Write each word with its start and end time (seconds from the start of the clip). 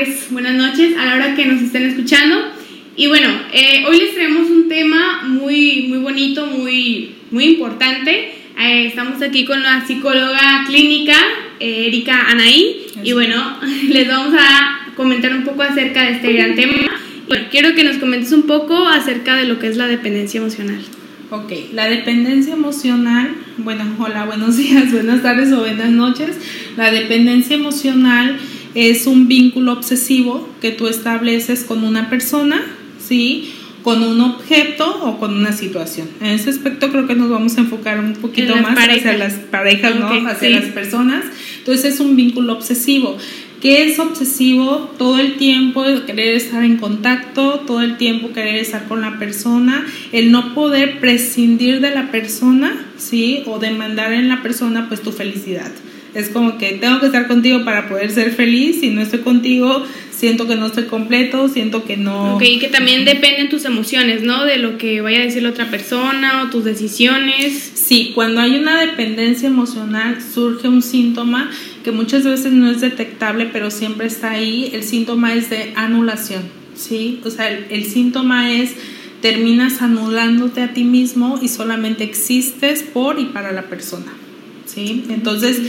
tardes, 0.00 0.26
buenas 0.30 0.54
noches 0.54 0.96
a 0.96 1.04
la 1.04 1.14
hora 1.14 1.34
que 1.34 1.46
nos 1.46 1.60
estén 1.62 1.84
escuchando. 1.84 2.36
Y 2.96 3.06
bueno, 3.06 3.28
eh, 3.52 3.84
hoy 3.86 3.98
les 3.98 4.14
traemos 4.14 4.48
un 4.50 4.68
tema 4.68 5.22
muy, 5.24 5.86
muy 5.88 5.98
bonito, 5.98 6.46
muy, 6.46 7.16
muy 7.30 7.44
importante. 7.44 8.32
Eh, 8.58 8.86
estamos 8.86 9.20
aquí 9.22 9.44
con 9.44 9.62
la 9.62 9.86
psicóloga 9.86 10.64
clínica 10.66 11.16
eh, 11.58 11.86
Erika 11.86 12.30
Anaí 12.30 12.86
y 13.02 13.12
bueno, 13.12 13.58
les 13.88 14.08
vamos 14.08 14.34
a 14.38 14.92
comentar 14.96 15.34
un 15.34 15.44
poco 15.44 15.62
acerca 15.62 16.04
de 16.04 16.12
este 16.12 16.32
gran 16.32 16.54
tema. 16.54 16.90
bueno, 17.28 17.46
quiero 17.50 17.74
que 17.74 17.84
nos 17.84 17.96
comentes 17.96 18.32
un 18.32 18.42
poco 18.42 18.86
acerca 18.86 19.36
de 19.36 19.44
lo 19.44 19.58
que 19.58 19.68
es 19.68 19.76
la 19.76 19.86
dependencia 19.86 20.40
emocional. 20.40 20.80
Ok, 21.30 21.52
la 21.72 21.88
dependencia 21.88 22.54
emocional, 22.54 23.30
bueno, 23.58 23.84
hola, 23.98 24.24
buenos 24.24 24.56
días, 24.56 24.92
buenas 24.92 25.22
tardes 25.22 25.52
o 25.52 25.60
buenas 25.60 25.90
noches. 25.90 26.36
La 26.76 26.90
dependencia 26.90 27.54
emocional 27.54 28.38
es 28.74 29.06
un 29.06 29.28
vínculo 29.28 29.72
obsesivo 29.72 30.48
que 30.60 30.70
tú 30.70 30.86
estableces 30.86 31.64
con 31.64 31.84
una 31.84 32.10
persona, 32.10 32.62
¿sí? 32.98 33.52
con 33.82 34.02
un 34.02 34.20
objeto 34.20 35.04
o 35.04 35.18
con 35.18 35.34
una 35.34 35.52
situación. 35.52 36.08
En 36.20 36.28
ese 36.28 36.50
aspecto 36.50 36.90
creo 36.90 37.06
que 37.06 37.14
nos 37.14 37.30
vamos 37.30 37.56
a 37.56 37.60
enfocar 37.60 37.98
un 37.98 38.14
poquito 38.14 38.54
más 38.56 38.76
hacia 38.76 39.16
las 39.16 39.34
parejas, 39.34 39.96
¿no? 39.96 40.08
hacia 40.28 40.50
las 40.50 40.66
personas. 40.66 41.24
Entonces 41.58 41.94
es 41.94 42.00
un 42.00 42.16
vínculo 42.16 42.52
obsesivo. 42.52 43.16
que 43.60 43.84
es 43.84 43.98
obsesivo? 43.98 44.90
Todo 44.96 45.18
el 45.18 45.36
tiempo 45.36 45.84
querer 46.06 46.34
estar 46.34 46.64
en 46.64 46.78
contacto, 46.78 47.60
todo 47.66 47.82
el 47.82 47.98
tiempo 47.98 48.32
querer 48.32 48.56
estar 48.56 48.88
con 48.88 49.02
la 49.02 49.18
persona, 49.18 49.84
el 50.12 50.32
no 50.32 50.54
poder 50.54 50.98
prescindir 50.98 51.80
de 51.80 51.90
la 51.90 52.10
persona, 52.10 52.86
¿sí? 52.96 53.42
O 53.46 53.58
demandar 53.58 54.14
en 54.14 54.28
la 54.28 54.42
persona 54.42 54.88
pues 54.88 55.02
tu 55.02 55.12
felicidad. 55.12 55.70
Es 56.14 56.28
como 56.28 56.58
que 56.58 56.72
tengo 56.72 57.00
que 57.00 57.06
estar 57.06 57.28
contigo 57.28 57.64
para 57.64 57.88
poder 57.88 58.10
ser 58.10 58.32
feliz. 58.32 58.80
Si 58.80 58.90
no 58.90 59.00
estoy 59.00 59.20
contigo, 59.20 59.84
siento 60.20 60.46
que 60.46 60.54
no 60.54 60.66
estoy 60.66 60.84
completo, 60.84 61.48
siento 61.48 61.84
que 61.84 61.96
no... 61.96 62.36
Ok, 62.36 62.42
que 62.60 62.68
también 62.70 63.06
dependen 63.06 63.48
tus 63.48 63.64
emociones, 63.64 64.22
¿no? 64.22 64.44
De 64.44 64.58
lo 64.58 64.76
que 64.76 65.00
vaya 65.00 65.20
a 65.20 65.22
decir 65.22 65.42
la 65.42 65.48
otra 65.48 65.70
persona 65.70 66.42
o 66.42 66.50
tus 66.50 66.64
decisiones. 66.64 67.72
Sí, 67.74 68.12
cuando 68.14 68.42
hay 68.42 68.56
una 68.56 68.80
dependencia 68.80 69.48
emocional 69.48 70.18
surge 70.22 70.68
un 70.68 70.82
síntoma 70.82 71.50
que 71.82 71.90
muchas 71.90 72.24
veces 72.24 72.52
no 72.52 72.70
es 72.70 72.82
detectable, 72.82 73.48
pero 73.50 73.70
siempre 73.70 74.06
está 74.06 74.32
ahí. 74.32 74.70
El 74.74 74.82
síntoma 74.82 75.34
es 75.34 75.48
de 75.48 75.72
anulación, 75.74 76.42
¿sí? 76.74 77.20
O 77.24 77.30
sea, 77.30 77.48
el, 77.48 77.84
síntoma 77.84 78.52
es 78.52 78.74
terminas 79.22 79.80
anulándote 79.80 80.60
a 80.60 80.74
ti 80.74 80.84
mismo 80.84 81.38
y 81.40 81.48
solamente 81.48 82.04
existes 82.04 82.82
por 82.82 83.18
y 83.18 83.24
para 83.26 83.52
la 83.52 83.62
persona, 83.62 84.12
¿sí? 84.66 85.04
Entonces 85.08 85.60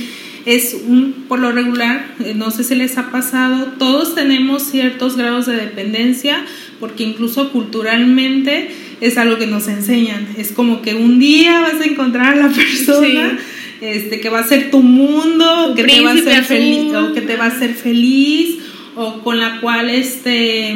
es 0.45 0.75
un, 0.87 1.25
por 1.27 1.39
lo 1.39 1.51
regular, 1.51 2.15
eh, 2.23 2.33
no 2.35 2.51
sé 2.51 2.63
si 2.63 2.75
les 2.75 2.97
ha 2.97 3.11
pasado, 3.11 3.73
todos 3.77 4.15
tenemos 4.15 4.63
ciertos 4.63 5.17
grados 5.17 5.45
de 5.45 5.55
dependencia, 5.55 6.43
porque 6.79 7.03
incluso 7.03 7.51
culturalmente 7.51 8.71
es 9.01 9.17
algo 9.17 9.37
que 9.37 9.47
nos 9.47 9.67
enseñan. 9.67 10.27
Es 10.37 10.51
como 10.51 10.81
que 10.81 10.95
un 10.95 11.19
día 11.19 11.61
vas 11.61 11.81
a 11.81 11.85
encontrar 11.85 12.33
a 12.33 12.47
la 12.47 12.49
persona 12.55 13.37
este, 13.81 14.19
que 14.19 14.29
va 14.29 14.39
a 14.39 14.47
ser 14.47 14.71
tu 14.71 14.81
mundo, 14.81 15.73
que 15.75 15.83
te 15.83 16.01
va 16.01 16.11
a 16.11 16.13
hacer 16.13 16.43
feliz, 16.43 16.93
o 16.93 17.13
que 17.13 17.21
te 17.21 17.35
va 17.35 17.45
a 17.45 17.47
hacer 17.47 17.73
feliz, 17.73 18.59
o 18.95 19.21
con 19.23 19.39
la 19.39 19.59
cual 19.61 19.89
este 19.89 20.75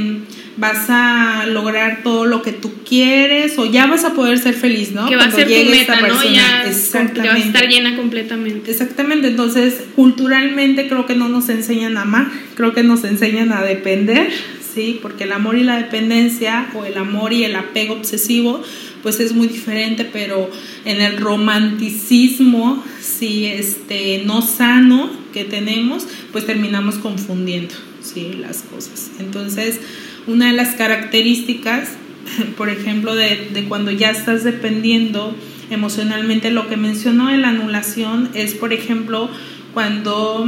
vas 0.58 0.90
a 0.90 1.46
lograr 1.48 2.02
todo 2.04 2.26
lo 2.26 2.42
que 2.42 2.52
tú 2.52 2.72
quieres 2.88 3.58
o 3.58 3.66
ya 3.66 3.88
vas 3.88 4.06
a 4.06 4.14
poder 4.14 4.38
ser 4.38 4.54
feliz, 4.54 4.92
¿no? 4.92 5.08
Que 5.08 5.16
va 5.16 5.26
a 5.26 5.32
ser 5.32 5.48
tu 5.48 5.70
meta, 5.70 6.02
¿no? 6.02 6.24
Ya 6.24 6.66
Exactamente. 6.66 7.28
vas 7.30 7.44
a 7.44 7.48
estar 7.48 7.68
llena 7.68 7.96
completamente. 7.96 8.72
Exactamente, 8.72 9.28
entonces 9.28 9.84
culturalmente 9.96 10.88
creo 10.88 11.06
que 11.06 11.16
no 11.16 11.28
nos 11.28 11.50
enseñan 11.50 11.98
a 11.98 12.04
amar, 12.04 12.28
creo 12.56 12.74
que 12.74 12.84
nos 12.84 13.04
enseñan 13.04 13.52
a 13.52 13.62
depender, 13.64 14.30
¿sí? 14.74 15.00
Porque 15.02 15.26
el 15.26 15.34
amor 15.34 15.58
y 15.58 15.64
la 15.64 15.78
dependencia 15.78 16.68
o 16.74 16.86
el 16.86 16.98
amor 16.98 17.34
y 17.34 17.44
el 17.44 17.56
apego 17.56 17.96
obsesivo 17.96 18.64
pues 19.06 19.20
es 19.20 19.34
muy 19.34 19.46
diferente, 19.48 20.04
pero 20.04 20.50
en 20.84 21.00
el 21.00 21.18
romanticismo, 21.18 22.84
sí, 23.00 23.46
este, 23.46 24.24
no 24.26 24.42
sano 24.42 25.12
que 25.32 25.44
tenemos, 25.44 26.08
pues 26.32 26.48
terminamos 26.48 26.96
confundiendo, 26.96 27.76
sí, 28.02 28.34
las 28.40 28.64
cosas. 28.64 29.12
Entonces, 29.20 29.80
una 30.28 30.48
de 30.48 30.54
las 30.54 30.76
características, 30.76 31.90
por 32.58 32.70
ejemplo, 32.70 33.16
de, 33.16 33.66
cuando 33.68 33.92
ya 33.92 34.10
estás 34.10 34.44
dependiendo 34.44 35.36
emocionalmente, 35.70 36.52
lo 36.52 36.68
que 36.68 36.78
mencionó 36.78 37.30
en 37.30 37.42
la 37.42 37.50
anulación 37.50 38.30
es, 38.34 38.54
por 38.54 38.74
ejemplo, 38.74 39.30
cuando 39.74 40.48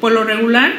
por 0.00 0.12
lo 0.12 0.24
regular 0.24 0.72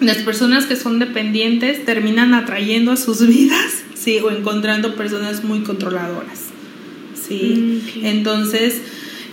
las 0.00 0.18
personas 0.18 0.66
que 0.66 0.76
son 0.76 0.98
dependientes 0.98 1.84
terminan 1.84 2.34
atrayendo 2.34 2.92
a 2.92 2.96
sus 2.96 3.26
vidas, 3.26 3.84
sí, 3.94 4.18
o 4.18 4.30
encontrando 4.30 4.94
personas 4.96 5.44
muy 5.44 5.60
controladoras, 5.60 6.50
sí. 7.14 7.82
Mm, 7.94 8.04
entonces 8.06 8.82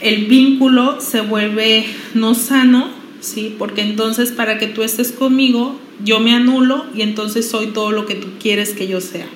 el 0.02 0.26
vínculo 0.26 1.00
se 1.00 1.22
vuelve 1.22 1.86
no 2.14 2.36
sano, 2.36 2.90
sí, 3.20 3.56
porque 3.58 3.82
entonces 3.82 4.32
para 4.32 4.58
que 4.58 4.68
tú 4.68 4.84
estés 4.84 5.12
conmigo 5.12 5.80
yo 6.04 6.20
me 6.20 6.34
anulo 6.34 6.86
y 6.96 7.02
entonces 7.02 7.50
soy 7.50 7.68
todo 7.68 7.92
lo 7.92 8.06
que 8.06 8.16
tú 8.16 8.28
quieres 8.40 8.72
que 8.72 8.88
yo 8.88 9.02
sea. 9.02 9.28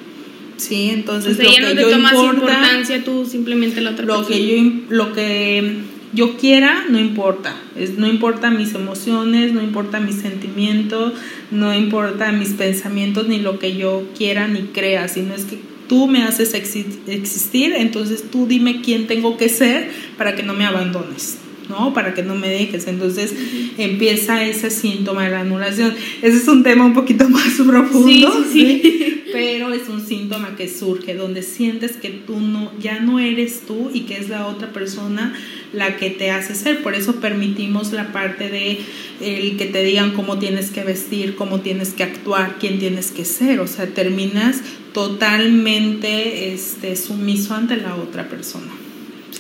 Sí, 0.58 0.90
entonces 0.90 1.38
lo 1.38 1.44
que 1.44 1.76
yo 1.76 1.90
importancia 2.32 3.04
tú 3.04 3.26
simplemente 3.26 3.82
la 3.82 3.92
otra 3.92 4.06
lo 4.06 4.26
que 4.26 4.46
yo 4.48 4.72
lo 4.90 5.14
que 5.14 5.80
yo 6.14 6.38
quiera 6.38 6.86
no 6.90 6.98
importa, 6.98 7.56
es, 7.76 7.98
no 7.98 8.08
importa 8.08 8.50
mis 8.50 8.74
emociones, 8.74 9.52
no 9.52 9.62
importa 9.62 10.00
mis 10.00 10.16
sentimientos, 10.16 11.14
no 11.52 11.76
importa 11.76 12.32
mis 12.32 12.50
pensamientos 12.50 13.28
ni 13.28 13.40
lo 13.40 13.60
que 13.60 13.76
yo 13.76 14.08
quiera 14.18 14.48
ni 14.48 14.62
crea, 14.62 15.10
sino 15.10 15.36
es 15.36 15.44
que 15.44 15.60
tú 15.90 16.08
me 16.08 16.24
haces 16.24 16.54
existir, 16.54 17.74
entonces 17.76 18.24
tú 18.32 18.48
dime 18.48 18.82
quién 18.82 19.08
tengo 19.08 19.36
que 19.36 19.50
ser 19.50 19.92
para 20.18 20.36
que 20.36 20.44
no 20.44 20.54
me 20.54 20.66
abandones. 20.66 21.40
¿No? 21.70 21.94
Para 21.94 22.14
que 22.14 22.24
no 22.24 22.36
me 22.36 22.50
dejes. 22.50 22.88
Entonces 22.88 23.34
empieza 23.78 24.44
ese 24.44 24.70
síntoma 24.70 25.26
de 25.26 25.32
la 25.32 25.42
anulación. 25.42 25.94
Ese 26.22 26.38
es 26.38 26.48
un 26.48 26.64
tema 26.64 26.86
un 26.86 26.94
poquito 26.94 27.30
más 27.30 27.54
profundo, 27.66 28.46
sí, 28.52 29.24
pero 29.32 29.74
es 29.74 29.90
un 29.90 30.06
síntoma 30.06 30.56
que 30.56 30.68
surge 30.68 31.16
donde 31.16 31.42
sientes 31.42 31.98
que 31.98 32.10
tú 32.10 32.40
no, 32.40 32.72
ya 32.80 33.00
no 33.00 33.20
eres 33.20 33.62
tú 33.68 33.90
y 33.94 34.02
que 34.02 34.18
es 34.18 34.30
la 34.30 34.48
otra 34.48 34.72
persona 34.72 35.34
la 35.74 35.98
que 35.98 36.10
te 36.10 36.32
hace 36.32 36.56
ser. 36.56 36.82
Por 36.82 36.96
eso 36.96 37.16
permitimos 37.18 37.92
la 37.92 38.12
parte 38.12 38.50
de 38.50 38.80
el 39.22 39.58
que 39.58 39.66
te 39.66 39.84
digan 39.84 40.12
cómo 40.12 40.40
tienes 40.40 40.72
que 40.72 40.84
vestir, 40.84 41.36
cómo 41.36 41.62
tienes 41.62 41.94
que 41.94 42.04
actuar, 42.04 42.58
quién 42.60 42.80
tienes 42.80 43.12
que 43.12 43.26
ser. 43.26 43.60
O 43.60 43.68
sea, 43.68 43.88
terminas 43.88 44.62
totalmente 44.94 46.54
este, 46.54 46.96
sumiso 46.96 47.54
ante 47.54 47.78
la 47.78 47.96
otra 47.96 48.30
persona. 48.30 48.72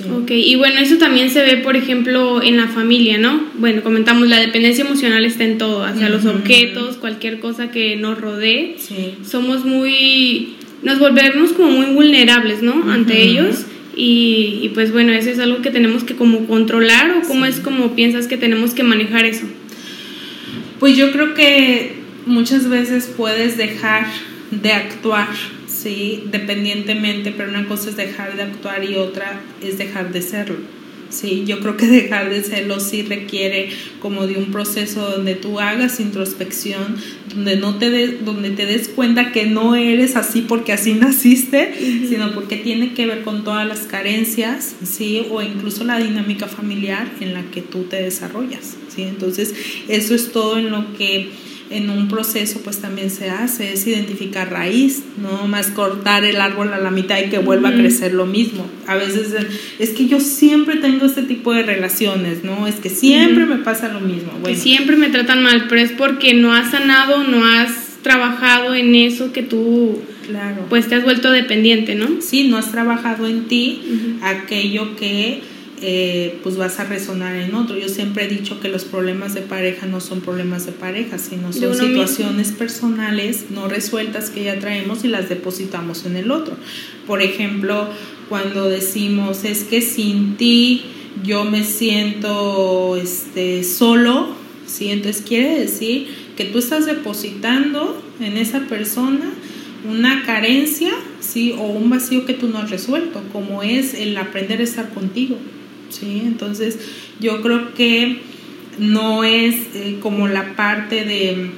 Ok, 0.04 0.32
y 0.32 0.56
bueno, 0.56 0.80
eso 0.80 0.98
también 0.98 1.30
se 1.30 1.42
ve, 1.42 1.58
por 1.58 1.78
ejemplo, 1.78 2.42
en 2.44 2.58
la 2.58 2.68
familia, 2.68 3.18
¿no? 3.18 3.44
Bueno, 3.58 3.82
comentamos, 3.82 4.28
la 4.28 4.40
dependencia 4.40 4.84
emocional 4.84 5.24
está 5.24 5.46
en 5.46 5.58
todo, 5.58 5.86
hacia 5.86 6.10
los 6.10 6.26
objetos, 6.26 6.98
cualquier 6.98 7.40
cosa 7.40 7.72
que 7.72 7.96
nos 7.96 8.20
rodee. 8.20 8.76
Somos 9.26 9.64
muy, 9.64 10.56
nos 10.84 11.00
volvemos 11.00 11.54
como 11.54 11.72
muy 11.72 11.94
vulnerables, 11.94 12.62
¿no? 12.62 12.92
Ante 12.92 13.22
ellos. 13.22 13.66
Y, 13.96 14.60
y, 14.62 14.70
pues 14.74 14.92
bueno, 14.92 15.14
eso 15.14 15.30
es 15.30 15.40
algo 15.40 15.62
que 15.62 15.72
tenemos 15.72 16.04
que 16.04 16.16
como 16.16 16.46
controlar 16.48 17.12
o 17.12 17.26
cómo 17.26 17.46
es 17.46 17.62
como 17.62 17.96
piensas 17.96 18.28
que 18.28 18.36
tenemos 18.36 18.74
que 18.74 18.84
manejar 18.84 19.24
eso. 19.24 19.46
Pues 20.82 20.98
yo 20.98 21.12
creo 21.14 21.34
que 21.34 21.94
muchas 22.26 22.68
veces 22.70 23.10
puedes 23.16 23.56
dejar 23.56 24.08
de 24.52 24.74
actuar 24.74 25.30
¿sí? 25.86 26.24
Dependientemente, 26.32 27.32
pero 27.32 27.50
una 27.50 27.68
cosa 27.68 27.92
es 27.92 27.96
dejar 27.96 28.36
de 28.36 28.42
actuar 28.42 28.84
y 28.84 28.96
otra 28.96 29.42
es 29.62 29.78
dejar 29.78 30.12
de 30.12 30.24
serlo. 30.24 30.58
Sí, 31.12 31.44
yo 31.46 31.60
creo 31.60 31.78
que 31.78 31.86
dejar 32.02 32.32
de 32.32 32.44
serlo 32.44 32.80
sí 32.80 33.04
requiere 33.04 33.70
como 34.00 34.26
de 34.26 34.38
un 34.38 34.52
proceso 34.52 35.08
donde 35.12 35.36
tú 35.36 35.60
hagas 35.60 36.00
introspección, 36.00 36.96
donde 37.30 37.58
no 37.58 37.76
te 37.76 38.08
donde 38.08 38.50
te 38.50 38.66
des 38.66 38.88
cuenta 38.88 39.32
que 39.32 39.46
no 39.46 39.76
eres 39.76 40.16
así 40.16 40.42
porque 40.42 40.74
así 40.74 40.96
naciste, 40.96 41.72
sino 42.10 42.34
porque 42.34 42.58
tiene 42.58 42.96
que 42.96 43.06
ver 43.06 43.22
con 43.22 43.44
todas 43.44 43.68
las 43.68 43.82
carencias, 43.82 44.76
sí, 44.84 45.28
o 45.30 45.44
incluso 45.44 45.84
la 45.84 46.00
dinámica 46.00 46.48
familiar 46.48 47.08
en 47.22 47.36
la 47.36 47.44
que 47.52 47.62
tú 47.62 47.84
te 47.84 48.02
desarrollas, 48.02 48.76
sí. 48.94 49.04
Entonces, 49.04 49.54
eso 49.88 50.16
es 50.16 50.32
todo 50.32 50.58
en 50.58 50.72
lo 50.72 50.98
que 50.98 51.30
en 51.70 51.90
un 51.90 52.08
proceso 52.08 52.62
pues 52.64 52.80
también 52.80 53.10
se 53.10 53.30
hace, 53.30 53.74
es 53.74 53.88
identificar 53.88 54.52
raíz, 54.52 55.04
no 55.18 55.48
más 55.48 55.68
cortar 55.68 56.24
el 56.24 56.40
árbol 56.40 56.74
a 56.74 56.80
la 56.80 56.92
mitad 56.92 57.18
y 57.20 57.30
que 57.30 57.40
vuelva 57.40 57.70
a 57.70 57.74
crecer 57.74 58.14
lo 58.14 58.26
mismo. 58.26 58.66
A 58.88 58.96
veces 58.96 59.34
es 59.80 59.90
que 59.92 60.08
yo 60.08 60.20
siempre 60.20 60.78
tengo 60.78 61.06
este 61.06 61.24
tipo 61.24 61.54
de 61.54 61.64
relaciones, 61.64 62.44
¿no? 62.44 62.68
Es 62.68 62.76
que 62.76 62.90
siempre 62.90 63.46
me 63.46 63.58
pasa 63.58 63.88
lo 63.90 64.00
mismo. 64.00 64.32
Que 64.44 64.56
siempre 64.56 64.96
me 64.96 65.10
tratan 65.10 65.42
mal, 65.42 65.66
pero 65.68 65.82
es 65.82 65.92
porque 65.92 66.34
no 66.34 66.54
has 66.54 66.72
sanado, 66.72 67.24
no 67.24 67.46
has 67.46 67.86
trabajado 68.04 68.76
en 68.76 68.94
eso 68.94 69.34
que 69.34 69.42
tú 69.42 70.00
claro. 70.28 70.68
pues 70.70 70.88
te 70.88 70.94
has 70.94 71.04
vuelto 71.04 71.32
dependiente, 71.32 71.96
¿no? 71.96 72.22
Sí, 72.22 72.48
no 72.48 72.58
has 72.58 72.72
trabajado 72.72 73.26
en 73.26 73.46
ti 73.46 73.82
aquello 74.22 74.96
que 74.96 75.42
eh, 75.82 76.40
pues 76.42 76.56
vas 76.58 76.80
a 76.80 76.86
resonar 76.86 77.36
en 77.36 77.54
otro. 77.54 77.78
Yo 77.78 77.90
siempre 77.90 78.26
he 78.26 78.28
dicho 78.28 78.60
que 78.60 78.70
los 78.70 78.86
problemas 78.86 79.34
de 79.34 79.42
pareja 79.42 79.86
no 79.86 80.00
son 80.00 80.22
problemas 80.22 80.66
de 80.66 80.72
pareja, 80.72 81.18
sino 81.18 81.52
son 81.52 81.76
situaciones 81.76 82.52
personales 82.52 83.46
no 83.50 83.68
resueltas 83.68 84.30
que 84.30 84.44
ya 84.44 84.60
traemos 84.60 85.04
y 85.04 85.10
las 85.10 85.28
depositamos 85.28 86.06
en 86.06 86.16
el 86.16 86.32
otro. 86.32 86.56
Por 87.06 87.22
ejemplo, 87.22 87.90
cuando 88.30 88.70
decimos 88.70 89.44
es 89.44 89.64
que 89.64 89.82
sin 89.82 90.38
ti 90.38 90.84
yo 91.24 91.44
me 91.44 91.64
siento 91.64 92.98
este, 92.98 93.64
solo, 93.64 94.30
¿sí? 94.66 94.90
entonces 94.90 95.24
quiere 95.26 95.60
decir 95.60 96.08
que 96.36 96.46
tú 96.46 96.60
estás 96.60 96.86
depositando 96.86 98.02
en 98.20 98.38
esa 98.38 98.62
persona 98.62 99.32
una 99.88 100.24
carencia, 100.26 100.92
¿sí? 101.20 101.54
O 101.58 101.64
un 101.64 101.90
vacío 101.90 102.26
que 102.26 102.34
tú 102.34 102.48
no 102.48 102.60
has 102.60 102.72
resuelto, 102.72 103.22
como 103.32 103.62
es 103.62 103.94
el 103.94 104.18
aprender 104.18 104.60
a 104.60 104.64
estar 104.64 104.90
contigo, 104.94 105.38
¿sí? 105.90 106.24
Entonces, 106.26 106.80
yo 107.20 107.42
creo 107.42 107.74
que 107.74 108.20
no 108.78 109.24
es 109.24 109.56
eh, 109.76 109.98
como 110.02 110.28
la 110.28 110.56
parte 110.56 111.06
de 111.06 111.50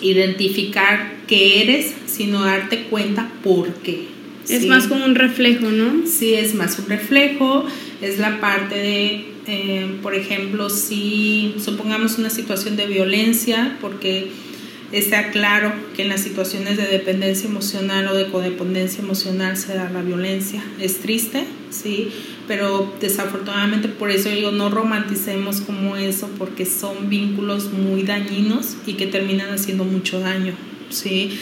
identificar 0.00 1.16
qué 1.26 1.62
eres, 1.62 1.92
sino 2.06 2.42
darte 2.42 2.84
cuenta 2.84 3.30
por 3.42 3.72
qué. 3.74 4.06
Es 4.48 4.66
más 4.66 4.88
como 4.88 5.04
un 5.04 5.14
reflejo, 5.14 5.70
¿no? 5.70 6.06
Sí, 6.06 6.34
es 6.34 6.54
más 6.54 6.78
un 6.78 6.88
reflejo, 6.88 7.64
es 8.00 8.18
la 8.18 8.40
parte 8.40 8.74
de, 8.74 9.24
eh, 9.46 9.86
por 10.02 10.14
ejemplo, 10.14 10.68
si 10.68 11.54
supongamos 11.64 12.18
una 12.18 12.28
situación 12.28 12.76
de 12.76 12.86
violencia, 12.86 13.78
porque 13.80 14.30
está 14.90 15.30
claro 15.30 15.72
que 15.94 16.02
en 16.02 16.08
las 16.08 16.22
situaciones 16.22 16.76
de 16.76 16.86
dependencia 16.86 17.48
emocional 17.48 18.08
o 18.08 18.14
de 18.14 18.26
codependencia 18.26 19.02
emocional 19.02 19.56
se 19.56 19.74
da 19.74 19.88
la 19.90 20.02
violencia. 20.02 20.62
Es 20.80 20.98
triste, 20.98 21.44
sí, 21.70 22.08
pero 22.48 22.92
desafortunadamente 23.00 23.88
por 23.88 24.10
eso 24.10 24.28
digo, 24.28 24.50
no 24.50 24.68
romanticemos 24.68 25.60
como 25.60 25.96
eso, 25.96 26.28
porque 26.38 26.66
son 26.66 27.08
vínculos 27.08 27.72
muy 27.72 28.02
dañinos 28.02 28.76
y 28.86 28.94
que 28.94 29.06
terminan 29.06 29.50
haciendo 29.50 29.84
mucho 29.84 30.20
daño, 30.20 30.54
sí. 30.90 31.38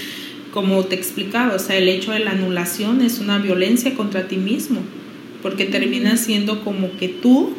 Como 0.53 0.85
te 0.85 0.97
explicaba, 0.97 1.55
o 1.55 1.59
sea, 1.59 1.77
el 1.77 1.89
hecho 1.89 2.13
de 2.13 2.21
la 2.21 2.33
anulación 2.33 3.03
es 3.03 3.21
una 3.21 3.39
violencia 3.39 3.95
contra 3.95 4.27
ti 4.27 4.37
mismo, 4.37 4.81
porque 5.43 5.65
termina 5.65 6.17
siendo 6.17 6.65
como 6.65 6.97
que 6.99 7.09
tú, 7.09 7.53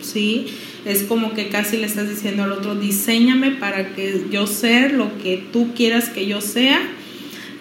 sí, 0.00 0.46
es 0.84 1.02
como 1.04 1.32
que 1.32 1.48
casi 1.48 1.78
le 1.78 1.86
estás 1.86 2.08
diciendo 2.08 2.44
al 2.44 2.52
otro, 2.52 2.74
diseñame 2.74 3.52
para 3.52 3.94
que 3.94 4.26
yo 4.30 4.46
sea 4.46 4.88
lo 4.90 5.16
que 5.18 5.42
tú 5.52 5.72
quieras 5.74 6.10
que 6.10 6.26
yo 6.26 6.42
sea 6.42 6.80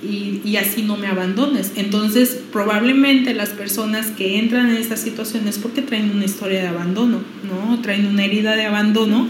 y, 0.03 0.57
así 0.57 0.83
no 0.83 0.97
me 0.97 1.07
abandones. 1.07 1.71
Entonces, 1.75 2.39
probablemente 2.51 3.33
las 3.33 3.49
personas 3.49 4.07
que 4.07 4.37
entran 4.39 4.69
en 4.69 4.77
estas 4.77 4.99
situaciones 4.99 5.57
porque 5.57 5.81
traen 5.81 6.11
una 6.11 6.25
historia 6.25 6.61
de 6.61 6.67
abandono, 6.67 7.19
¿no? 7.43 7.81
Traen 7.81 8.05
una 8.07 8.25
herida 8.25 8.55
de 8.55 8.65
abandono 8.65 9.27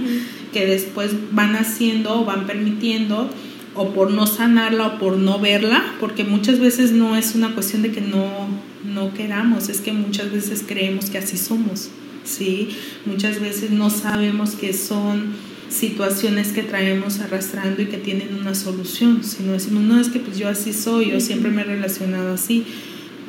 que 0.52 0.66
después 0.66 1.12
van 1.32 1.56
haciendo 1.56 2.22
o 2.22 2.26
van 2.26 2.46
permitiendo 2.46 3.30
o 3.76 3.94
por 3.94 4.12
no 4.12 4.28
sanarla 4.28 4.88
o 4.88 5.00
por 5.00 5.18
no 5.18 5.40
verla, 5.40 5.84
porque 6.00 6.24
muchas 6.24 6.60
veces 6.60 6.92
no 6.92 7.16
es 7.16 7.36
una 7.36 7.54
cuestión 7.54 7.82
de 7.82 7.92
que 7.92 8.02
no, 8.02 8.48
no 8.84 9.14
queramos, 9.14 9.70
es 9.70 9.82
que 9.82 9.94
muchas 9.94 10.32
veces 10.32 10.64
creemos 10.68 11.10
que 11.10 11.18
así 11.18 11.38
somos. 11.38 11.90
¿sí? 12.24 12.70
Muchas 13.06 13.40
veces 13.40 13.72
no 13.72 13.90
sabemos 13.90 14.52
que 14.52 14.74
son 14.74 15.34
situaciones 15.70 16.50
que 16.50 16.64
traemos 16.64 17.20
arrastrando 17.20 17.82
y 17.82 17.86
que 17.86 17.98
tienen 17.98 18.36
una 18.40 18.56
solución, 18.56 19.24
sino 19.24 19.54
decimos, 19.54 19.84
no, 19.84 20.00
es 20.00 20.10
que 20.10 20.20
pues 20.20 20.38
yo 20.38 20.48
así 20.48 20.74
soy, 20.74 21.12
yo 21.12 21.20
siempre 21.20 21.52
me 21.52 21.62
he 21.62 21.66
relacionado 21.66 22.34
así, 22.34 22.66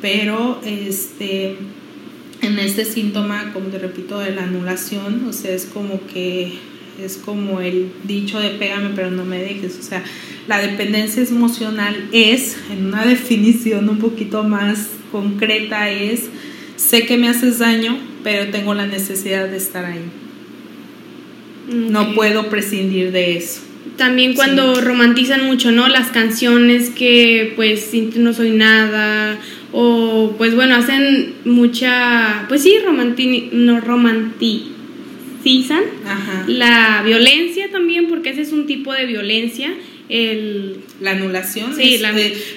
pero 0.01 0.61
este, 0.65 1.57
en 2.41 2.59
este 2.59 2.85
síntoma, 2.85 3.51
como 3.53 3.67
te 3.67 3.79
repito, 3.79 4.19
de 4.19 4.35
la 4.35 4.43
anulación, 4.43 5.25
o 5.27 5.33
sea, 5.33 5.53
es 5.53 5.65
como 5.65 6.05
que 6.07 6.53
es 7.03 7.17
como 7.17 7.59
el 7.59 7.91
dicho 8.05 8.39
de 8.39 8.51
pégame 8.51 8.91
pero 8.95 9.11
no 9.11 9.25
me 9.25 9.39
dejes, 9.39 9.77
o 9.77 9.83
sea, 9.83 10.03
la 10.47 10.59
dependencia 10.59 11.23
emocional 11.23 12.09
es, 12.11 12.57
en 12.71 12.85
una 12.85 13.05
definición 13.07 13.89
un 13.89 13.97
poquito 13.97 14.43
más 14.43 14.89
concreta, 15.11 15.89
es 15.89 16.29
sé 16.75 17.05
que 17.05 17.17
me 17.17 17.29
haces 17.29 17.59
daño, 17.59 17.97
pero 18.23 18.51
tengo 18.51 18.73
la 18.73 18.85
necesidad 18.85 19.47
de 19.47 19.57
estar 19.57 19.85
ahí. 19.85 20.24
No 21.67 22.13
puedo 22.13 22.49
prescindir 22.49 23.11
de 23.11 23.37
eso. 23.37 23.61
También 23.97 24.33
cuando 24.33 24.81
romantizan 24.81 25.45
mucho, 25.45 25.71
¿no? 25.71 25.87
Las 25.87 26.09
canciones 26.09 26.89
que 26.89 27.53
pues 27.55 27.81
sin 27.81 28.11
no 28.23 28.33
soy 28.33 28.51
nada 28.51 29.37
o 29.71 30.33
pues 30.37 30.55
bueno, 30.55 30.75
hacen 30.75 31.33
mucha, 31.45 32.45
pues 32.47 32.63
sí, 32.63 32.77
romanti 32.83 33.49
no 33.51 33.79
romanticizan 33.79 34.75
la 36.47 37.03
violencia 37.05 37.69
también 37.71 38.07
porque 38.07 38.31
ese 38.31 38.41
es 38.41 38.51
un 38.51 38.65
tipo 38.65 38.91
de 38.93 39.05
violencia 39.05 39.73
el 40.09 40.77
la 41.01 41.11
anulación 41.11 41.75
sí, 41.75 42.01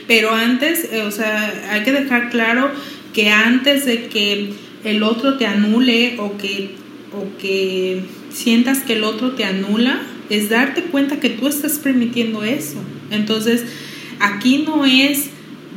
pero 0.07 0.31
antes 0.33 0.89
eh, 0.93 1.03
o 1.03 1.11
sea 1.11 1.71
hay 1.71 1.83
que 1.83 1.93
dejar 1.93 2.31
claro 2.31 2.71
que 3.13 3.31
antes 3.31 3.85
de 3.85 4.07
que 4.07 4.51
el 4.85 5.03
otro 5.03 5.37
te 5.39 5.47
anule 5.47 6.15
o 6.19 6.37
que, 6.37 6.71
o 7.13 7.39
que 7.39 8.03
sientas 8.33 8.81
que 8.81 8.95
el 8.95 9.05
otro 9.05 9.33
te 9.33 9.45
anula, 9.45 10.03
es 10.31 10.51
darte 10.51 10.83
cuenta 10.83 11.21
que 11.21 11.31
tú 11.31 11.49
estás 11.49 11.79
permitiendo 11.79 12.43
eso. 12.45 12.83
Entonces, 13.11 13.65
aquí 14.21 14.65
no 14.67 14.85
es 14.85 15.31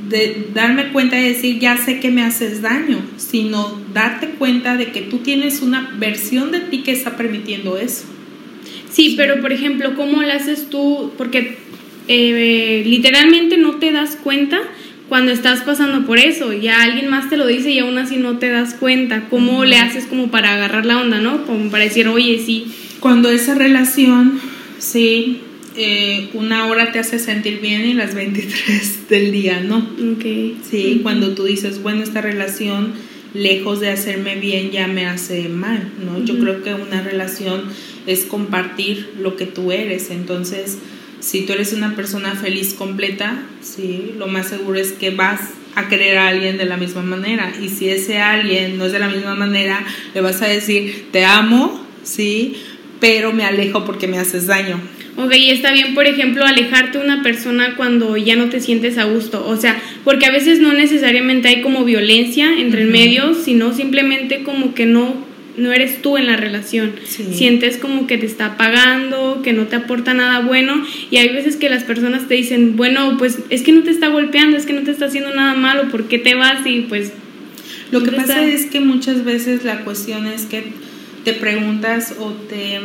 de 0.10 0.48
darme 0.54 0.92
cuenta 0.92 1.16
de 1.16 1.30
decir 1.30 1.60
ya 1.60 1.78
sé 1.78 2.00
que 2.00 2.10
me 2.10 2.24
haces 2.24 2.62
daño, 2.62 3.00
sino 3.18 3.80
darte 3.94 4.28
cuenta 4.32 4.76
de 4.76 4.92
que 4.92 5.02
tú 5.02 5.20
tienes 5.20 5.62
una 5.62 5.96
versión 5.98 6.52
de 6.52 6.60
ti 6.60 6.80
que 6.80 6.92
está 6.92 7.16
permitiendo 7.16 7.78
eso. 7.78 8.06
Sí, 8.92 9.14
pero 9.16 9.40
por 9.40 9.54
ejemplo, 9.54 9.96
¿cómo 9.96 10.22
lo 10.22 10.34
haces 10.34 10.70
tú? 10.70 11.12
Porque 11.18 11.58
eh, 12.08 12.84
literalmente 12.86 13.58
no 13.58 13.76
te 13.76 13.92
das 13.92 14.18
cuenta 14.18 14.60
cuando 15.12 15.34
estás 15.34 15.60
pasando 15.64 16.06
por 16.06 16.20
eso, 16.20 16.54
ya 16.54 16.84
alguien 16.84 17.10
más 17.10 17.30
te 17.30 17.36
lo 17.36 17.46
dice 17.46 17.70
y 17.70 17.80
aún 17.80 17.98
así 17.98 18.16
no 18.16 18.38
te 18.38 18.48
das 18.48 18.76
cuenta, 18.76 19.28
¿cómo 19.30 19.66
le 19.66 19.76
haces 19.76 20.06
como 20.06 20.32
para 20.32 20.54
agarrar 20.54 20.86
la 20.86 21.02
onda, 21.02 21.20
no? 21.20 21.46
Como 21.46 21.70
para 21.70 21.84
decir, 21.84 22.08
oye, 22.08 22.42
sí. 22.46 22.68
Cuando 23.02 23.30
esa 23.30 23.54
relación, 23.54 24.40
sí, 24.80 25.42
eh, 25.76 26.30
una 26.34 26.68
hora 26.68 26.94
te 26.94 27.00
hace 27.00 27.20
sentir 27.20 27.60
bien 27.60 27.86
y 27.86 27.94
las 27.94 28.16
23 28.16 29.10
del 29.10 29.34
día, 29.34 29.60
¿no? 29.60 29.80
Ok. 30.14 30.24
Sí, 30.64 31.02
cuando 31.04 31.36
tú 31.36 31.44
dices, 31.44 31.84
bueno, 31.84 32.04
esta 32.04 32.22
relación, 32.22 32.94
lejos 33.34 33.82
de 33.82 33.90
hacerme 33.90 34.38
bien, 34.38 34.72
ya 34.72 34.88
me 34.88 35.08
hace 35.08 35.50
mal, 35.50 35.92
¿no? 36.06 36.24
Yo 36.24 36.40
creo 36.40 36.64
que 36.64 36.74
una 36.74 37.02
relación 37.02 37.64
es 38.08 38.24
compartir 38.24 39.10
lo 39.20 39.36
que 39.36 39.46
tú 39.46 39.74
eres, 39.74 40.10
entonces 40.10 40.78
si 41.22 41.44
tú 41.44 41.54
eres 41.54 41.72
una 41.72 41.96
persona 41.96 42.36
feliz 42.36 42.74
completa, 42.74 43.44
sí, 43.62 44.14
lo 44.18 44.28
más 44.28 44.48
seguro 44.48 44.80
es 44.80 44.92
que 44.92 45.12
vas 45.12 45.40
a 45.76 45.88
querer 45.88 46.18
a 46.18 46.28
alguien 46.28 46.58
de 46.58 46.66
la 46.66 46.78
misma 46.78 47.04
manera. 47.04 47.54
Y 47.62 47.70
si 47.70 47.90
ese 47.90 48.20
alguien 48.20 48.78
no 48.78 48.86
es 48.86 48.92
de 48.92 49.00
la 49.00 49.08
misma 49.08 49.36
manera, 49.36 49.86
le 50.14 50.22
vas 50.22 50.42
a 50.42 50.48
decir, 50.48 51.06
te 51.12 51.24
amo, 51.24 51.86
sí, 52.04 52.56
pero 53.00 53.32
me 53.34 53.46
alejo 53.46 53.86
porque 53.86 54.08
me 54.08 54.18
haces 54.18 54.48
daño. 54.48 54.80
Ok, 55.18 55.34
y 55.36 55.52
está 55.52 55.72
bien, 55.72 55.94
por 55.94 56.08
ejemplo, 56.08 56.46
alejarte 56.46 56.98
de 56.98 57.04
una 57.04 57.22
persona 57.22 57.76
cuando 57.76 58.18
ya 58.18 58.36
no 58.36 58.50
te 58.50 58.60
sientes 58.60 58.98
a 58.98 59.04
gusto. 59.04 59.46
O 59.46 59.58
sea, 59.58 59.80
porque 60.04 60.26
a 60.26 60.32
veces 60.32 60.60
no 60.60 60.74
necesariamente 60.74 61.50
hay 61.50 61.62
como 61.62 61.84
violencia 61.84 62.60
entre 62.60 62.82
el 62.82 62.88
medio, 62.88 63.36
sino 63.36 63.74
simplemente 63.74 64.44
como 64.44 64.74
que 64.74 64.86
no 64.86 65.31
no 65.58 65.72
eres 65.72 66.02
tú 66.02 66.18
en 66.18 66.28
la 66.28 66.38
relación. 66.38 66.94
Sientes 67.06 67.78
como 67.78 68.08
que 68.08 68.18
te 68.18 68.26
está 68.26 68.58
pagando, 68.58 69.42
que 69.44 69.54
no 69.54 69.68
te 69.68 69.76
aporta 69.76 70.14
nada 70.14 70.40
bueno 70.40 70.84
y 71.10 71.18
hay 71.18 71.30
veces 71.30 71.58
que 71.58 71.70
las 71.70 71.84
personas 71.84 72.28
te 72.28 72.36
dicen, 72.36 72.76
bueno, 72.76 73.18
pues 73.18 73.40
es 73.50 73.62
que 73.62 73.72
no 73.72 73.84
te 73.84 73.92
está 73.92 74.08
golpeando, 74.08 74.58
es 74.58 74.66
que 74.66 74.74
no 74.74 74.84
te 74.84 74.92
está 74.92 75.06
haciendo 75.06 75.34
nada 75.34 75.54
malo, 75.54 75.90
¿por 75.90 76.08
qué 76.08 76.18
te 76.18 76.36
vas? 76.36 76.66
Y 76.66 76.82
pues... 76.82 77.14
Lo 77.92 78.04
que 78.04 78.12
pasa 78.12 78.46
es 78.46 78.68
que 78.68 78.80
muchas 78.80 79.26
veces 79.26 79.66
la 79.66 79.84
cuestión 79.84 80.26
es 80.26 80.46
que 80.46 80.64
te 81.26 81.34
preguntas 81.34 82.16
o 82.20 82.32
te 82.32 82.80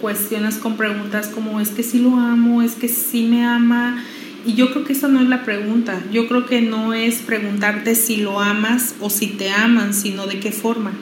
cuestionas 0.00 0.56
con 0.56 0.76
preguntas 0.76 1.26
como 1.26 1.60
es 1.60 1.70
que 1.70 1.82
sí 1.82 1.98
lo 1.98 2.16
amo, 2.16 2.62
es 2.62 2.72
que 2.72 2.88
sí 2.88 3.24
me 3.24 3.44
ama. 3.44 4.04
Y 4.46 4.54
yo 4.54 4.70
creo 4.70 4.84
que 4.84 4.92
esa 4.92 5.08
no 5.08 5.20
es 5.20 5.28
la 5.28 5.44
pregunta. 5.44 6.00
Yo 6.12 6.28
creo 6.28 6.46
que 6.46 6.62
no 6.62 6.94
es 6.94 7.16
preguntarte 7.16 7.96
si 7.96 8.16
lo 8.16 8.40
amas 8.40 8.94
o 9.00 9.10
si 9.10 9.26
te 9.28 9.50
aman, 9.50 9.94
sino 9.94 10.26
de 10.26 10.38
qué 10.38 10.52
forma. 10.52 10.92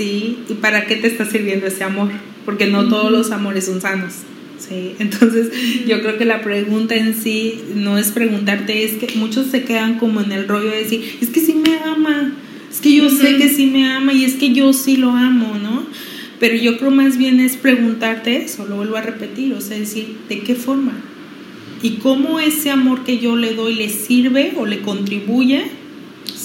¿Sí? 0.00 0.38
¿Y 0.48 0.54
para 0.54 0.86
qué 0.86 0.96
te 0.96 1.08
está 1.08 1.26
sirviendo 1.26 1.66
ese 1.66 1.84
amor? 1.84 2.08
Porque 2.46 2.66
no 2.66 2.88
todos 2.88 3.12
los 3.12 3.32
amores 3.32 3.66
son 3.66 3.82
sanos. 3.82 4.14
Sí, 4.58 4.94
entonces 4.98 5.50
yo 5.86 6.00
creo 6.00 6.16
que 6.16 6.24
la 6.24 6.40
pregunta 6.40 6.94
en 6.94 7.14
sí 7.14 7.60
no 7.74 7.98
es 7.98 8.10
preguntarte, 8.10 8.82
es 8.84 8.92
que 8.92 9.18
muchos 9.18 9.48
se 9.48 9.64
quedan 9.64 9.98
como 9.98 10.22
en 10.22 10.32
el 10.32 10.48
rollo 10.48 10.70
de 10.70 10.78
decir, 10.78 11.18
es 11.20 11.28
que 11.28 11.40
sí 11.40 11.54
me 11.54 11.76
ama, 11.84 12.32
es 12.70 12.80
que 12.80 12.94
yo 12.94 13.10
sé 13.10 13.36
que 13.36 13.50
sí 13.50 13.66
me 13.66 13.90
ama 13.90 14.14
y 14.14 14.24
es 14.24 14.34
que 14.34 14.52
yo 14.52 14.72
sí 14.72 14.96
lo 14.96 15.10
amo, 15.10 15.58
¿no? 15.62 15.84
Pero 16.38 16.56
yo 16.56 16.78
creo 16.78 16.90
más 16.90 17.18
bien 17.18 17.38
es 17.38 17.56
preguntarte 17.56 18.38
eso, 18.38 18.66
lo 18.66 18.76
vuelvo 18.76 18.96
a 18.96 19.02
repetir, 19.02 19.52
o 19.52 19.60
sea, 19.60 19.78
decir, 19.78 20.16
¿de 20.30 20.40
qué 20.40 20.54
forma? 20.54 20.92
¿Y 21.82 21.96
cómo 21.96 22.40
ese 22.40 22.70
amor 22.70 23.04
que 23.04 23.18
yo 23.18 23.36
le 23.36 23.54
doy 23.54 23.74
le 23.74 23.90
sirve 23.90 24.54
o 24.56 24.64
le 24.64 24.80
contribuye 24.80 25.79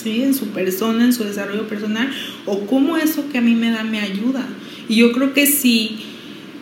¿sí? 0.05 0.21
En 0.21 0.35
su 0.35 0.49
persona, 0.49 1.03
en 1.03 1.13
su 1.13 1.23
desarrollo 1.23 1.67
personal, 1.67 2.11
o 2.45 2.67
cómo 2.67 2.95
eso 2.95 3.25
que 3.31 3.39
a 3.39 3.41
mí 3.41 3.55
me 3.55 3.71
da 3.71 3.83
me 3.83 3.99
ayuda. 3.99 4.47
Y 4.87 4.97
yo 4.97 5.11
creo 5.11 5.33
que 5.33 5.47
si 5.47 5.97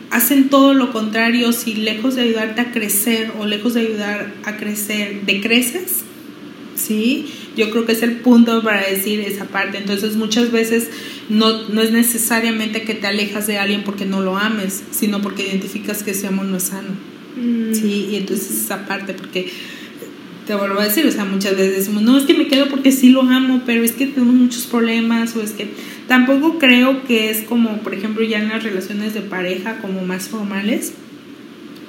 hacen 0.10 0.50
todo 0.50 0.74
lo 0.74 0.94
contrario, 0.94 1.52
si 1.52 1.76
lejos 1.76 2.16
de 2.16 2.22
ayudarte 2.22 2.62
a 2.62 2.72
crecer 2.72 3.34
o 3.38 3.46
lejos 3.46 3.74
de 3.74 3.82
ayudar 3.82 4.34
a 4.46 4.56
crecer, 4.56 5.26
decreces, 5.26 6.04
¿sí? 6.76 7.26
Yo 7.58 7.70
creo 7.70 7.86
que 7.86 7.92
es 7.92 8.02
el 8.02 8.18
punto 8.18 8.64
para 8.64 8.88
decir 8.88 9.20
esa 9.20 9.46
parte. 9.46 9.78
Entonces 9.78 10.16
muchas 10.16 10.52
veces 10.52 10.88
no, 11.30 11.68
no 11.68 11.82
es 11.82 11.92
necesariamente 11.92 12.84
que 12.84 12.94
te 12.94 13.08
alejas 13.08 13.46
de 13.46 13.58
alguien 13.58 13.84
porque 13.84 14.06
no 14.06 14.22
lo 14.22 14.38
ames, 14.38 14.84
sino 14.92 15.22
porque 15.22 15.46
identificas 15.46 16.02
que 16.02 16.12
ese 16.12 16.28
amor 16.28 16.46
no 16.46 16.58
es 16.58 16.64
sano. 16.64 16.92
Mm. 17.36 17.74
Sí, 17.74 18.08
y 18.12 18.16
entonces 18.16 18.52
esa 18.52 18.86
parte, 18.88 19.14
porque 19.14 19.52
te 20.46 20.56
vuelvo 20.56 20.80
a 20.80 20.86
decir, 20.86 21.06
o 21.06 21.12
sea, 21.12 21.26
muchas 21.26 21.56
veces 21.56 21.78
decimos, 21.78 22.04
no, 22.04 22.18
es 22.18 22.26
que 22.26 22.34
me 22.34 22.48
quedo 22.48 22.68
porque 22.68 22.92
sí 22.92 23.10
lo 23.10 23.22
amo, 23.22 23.62
pero 23.66 23.84
es 23.84 23.94
que 23.94 24.08
tengo 24.08 24.32
muchos 24.32 24.64
problemas, 24.66 25.36
o 25.36 25.42
es 25.42 25.52
que 25.52 25.68
tampoco 26.08 26.60
creo 26.60 27.04
que 27.06 27.30
es 27.30 27.44
como, 27.44 27.78
por 27.80 27.94
ejemplo, 27.94 28.24
ya 28.24 28.40
en 28.40 28.50
las 28.50 28.64
relaciones 28.64 29.14
de 29.14 29.22
pareja, 29.22 29.78
como 29.80 30.06
más 30.06 30.28
formales, 30.28 30.94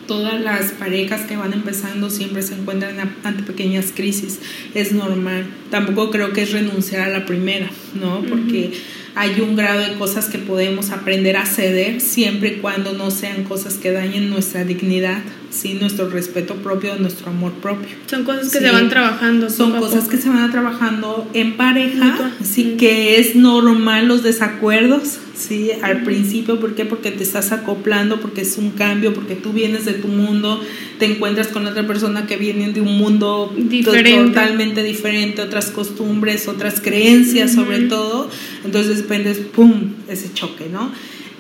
todas 0.06 0.40
las 0.40 0.72
parejas 0.72 1.22
que 1.22 1.36
van 1.36 1.52
empezando 1.52 2.10
siempre 2.10 2.42
se 2.42 2.54
encuentran 2.54 2.96
ante 3.22 3.42
pequeñas 3.42 3.92
crisis, 3.94 4.38
es 4.74 4.92
normal. 4.92 5.46
Tampoco 5.70 6.10
creo 6.10 6.32
que 6.32 6.42
es 6.42 6.52
renunciar 6.52 7.08
a 7.08 7.10
la 7.10 7.26
primera, 7.26 7.70
¿no? 7.94 8.22
Porque 8.22 8.72
hay 9.16 9.40
un 9.40 9.54
grado 9.54 9.80
de 9.80 9.94
cosas 9.94 10.26
que 10.26 10.38
podemos 10.38 10.90
aprender 10.90 11.36
a 11.36 11.46
ceder 11.46 12.00
siempre 12.00 12.48
y 12.48 12.60
cuando 12.60 12.92
no 12.92 13.10
sean 13.10 13.44
cosas 13.44 13.74
que 13.74 13.92
dañen 13.92 14.28
nuestra 14.28 14.64
dignidad, 14.64 15.22
¿sí? 15.50 15.74
nuestro 15.80 16.08
respeto 16.10 16.56
propio, 16.56 16.96
nuestro 16.96 17.30
amor 17.30 17.52
propio. 17.52 17.94
Son 18.06 18.24
cosas 18.24 18.50
que 18.50 18.58
se 18.58 18.70
van 18.70 18.88
trabajando. 18.88 19.50
Son 19.50 19.72
cosas 19.72 20.08
que 20.08 20.16
se 20.16 20.28
van 20.28 20.50
trabajando 20.50 21.28
en 21.32 21.56
pareja, 21.56 22.32
sí, 22.42 22.74
que 22.76 23.20
es 23.20 23.36
normal 23.36 24.08
los 24.08 24.22
desacuerdos, 24.24 25.18
¿sí? 25.36 25.70
Al 25.82 26.02
principio, 26.02 26.58
¿por 26.58 26.74
qué? 26.74 26.84
Porque 26.84 27.10
te 27.10 27.22
estás 27.22 27.52
acoplando, 27.52 28.20
porque 28.20 28.40
es 28.42 28.58
un 28.58 28.70
cambio, 28.70 29.14
porque 29.14 29.36
tú 29.36 29.52
vienes 29.52 29.84
de 29.84 29.92
tu 29.94 30.08
mundo, 30.08 30.60
te 30.98 31.06
encuentras 31.06 31.48
con 31.48 31.66
otra 31.66 31.86
persona 31.86 32.26
que 32.26 32.36
viene 32.36 32.72
de 32.72 32.80
un 32.80 32.98
mundo 32.98 33.54
totalmente 33.84 34.82
diferente, 34.82 35.42
otras 35.42 35.70
costumbres, 35.70 36.48
otras 36.48 36.80
creencias 36.80 37.52
sobre 37.52 37.80
todo, 37.80 38.28
entonces 38.64 39.03
dependes, 39.04 39.38
¡pum!, 39.38 39.92
ese 40.08 40.32
choque, 40.32 40.68
¿no? 40.70 40.92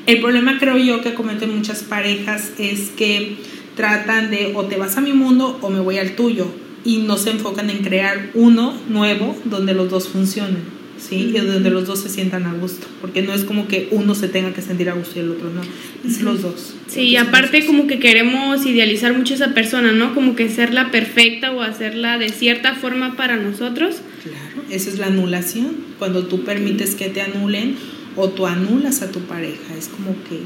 El 0.06 0.20
problema 0.20 0.58
creo 0.58 0.76
yo 0.76 1.00
que 1.02 1.14
cometen 1.14 1.54
muchas 1.54 1.82
parejas 1.82 2.52
es 2.58 2.90
que 2.96 3.36
tratan 3.74 4.30
de 4.30 4.52
o 4.54 4.64
te 4.64 4.76
vas 4.76 4.96
a 4.96 5.00
mi 5.00 5.12
mundo 5.12 5.58
o 5.62 5.70
me 5.70 5.80
voy 5.80 5.98
al 5.98 6.14
tuyo 6.14 6.46
y 6.84 6.98
no 6.98 7.16
se 7.16 7.30
enfocan 7.30 7.70
en 7.70 7.78
crear 7.78 8.30
uno 8.34 8.74
nuevo 8.88 9.36
donde 9.44 9.74
los 9.74 9.90
dos 9.90 10.08
funcionen. 10.08 10.84
¿sí? 10.98 11.32
Y 11.34 11.38
donde 11.38 11.70
los 11.70 11.86
dos 11.86 12.00
se 12.00 12.08
sientan 12.08 12.46
a 12.46 12.52
gusto, 12.54 12.86
porque 13.00 13.22
no 13.22 13.34
es 13.34 13.44
como 13.44 13.68
que 13.68 13.88
uno 13.90 14.14
se 14.14 14.28
tenga 14.28 14.52
que 14.52 14.62
sentir 14.62 14.88
a 14.88 14.94
gusto 14.94 15.14
y 15.16 15.20
el 15.20 15.30
otro 15.30 15.50
no, 15.50 15.62
es 16.08 16.22
los 16.22 16.42
dos. 16.42 16.74
Sí, 16.86 17.02
y 17.02 17.16
aparte 17.16 17.66
como 17.66 17.86
que 17.86 17.98
queremos 17.98 18.64
idealizar 18.64 19.16
mucho 19.16 19.34
a 19.34 19.36
esa 19.36 19.54
persona, 19.54 19.92
¿no? 19.92 20.14
Como 20.14 20.36
que 20.36 20.48
serla 20.48 20.90
perfecta 20.90 21.52
o 21.52 21.62
hacerla 21.62 22.18
de 22.18 22.28
cierta 22.28 22.74
forma 22.74 23.16
para 23.16 23.36
nosotros. 23.36 23.96
Claro, 24.24 24.66
esa 24.70 24.90
es 24.90 24.98
la 24.98 25.06
anulación, 25.06 25.76
cuando 25.98 26.26
tú 26.26 26.44
permites 26.44 26.94
que 26.94 27.10
te 27.10 27.20
anulen 27.20 27.76
o 28.16 28.30
tú 28.30 28.46
anulas 28.46 29.02
a 29.02 29.12
tu 29.12 29.20
pareja, 29.20 29.76
es 29.78 29.88
como 29.88 30.14
que 30.28 30.40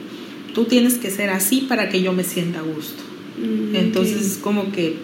tú 0.53 0.65
tienes 0.65 0.95
que 0.95 1.11
ser 1.11 1.31
así 1.31 1.67
para 1.69 1.89
que 1.89 2.03
yo 2.03 2.13
me 2.13 2.25
sienta 2.25 2.59
a 2.59 2.63
gusto. 2.63 3.03
Mm, 3.39 3.77
Entonces 3.77 4.27
es 4.27 4.39
como 4.39 4.73
que 4.73 4.97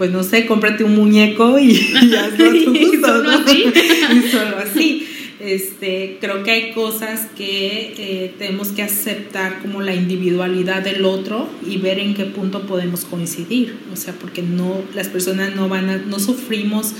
pues 0.00 0.10
no 0.10 0.22
sé, 0.22 0.46
cómprate 0.46 0.82
un 0.82 0.94
muñeco 0.94 1.58
y, 1.58 1.74
ya 2.10 2.30
tu 2.34 2.72
gusto, 2.72 3.22
¿no? 3.22 3.30
así. 3.32 3.64
y 4.14 4.30
solo 4.30 4.56
así. 4.56 5.06
Este, 5.40 6.16
creo 6.22 6.42
que 6.42 6.50
hay 6.52 6.72
cosas 6.72 7.28
que 7.36 7.94
eh, 7.98 8.34
tenemos 8.38 8.68
que 8.68 8.82
aceptar 8.82 9.60
como 9.60 9.82
la 9.82 9.94
individualidad 9.94 10.80
del 10.80 11.04
otro 11.04 11.50
y 11.68 11.76
ver 11.76 11.98
en 11.98 12.14
qué 12.14 12.24
punto 12.24 12.62
podemos 12.62 13.04
coincidir. 13.04 13.74
O 13.92 13.96
sea, 13.96 14.14
porque 14.14 14.40
no, 14.40 14.82
las 14.94 15.08
personas 15.08 15.54
no 15.54 15.68
van 15.68 15.90
a, 15.90 15.98
no 15.98 16.18
sufrimos 16.18 16.94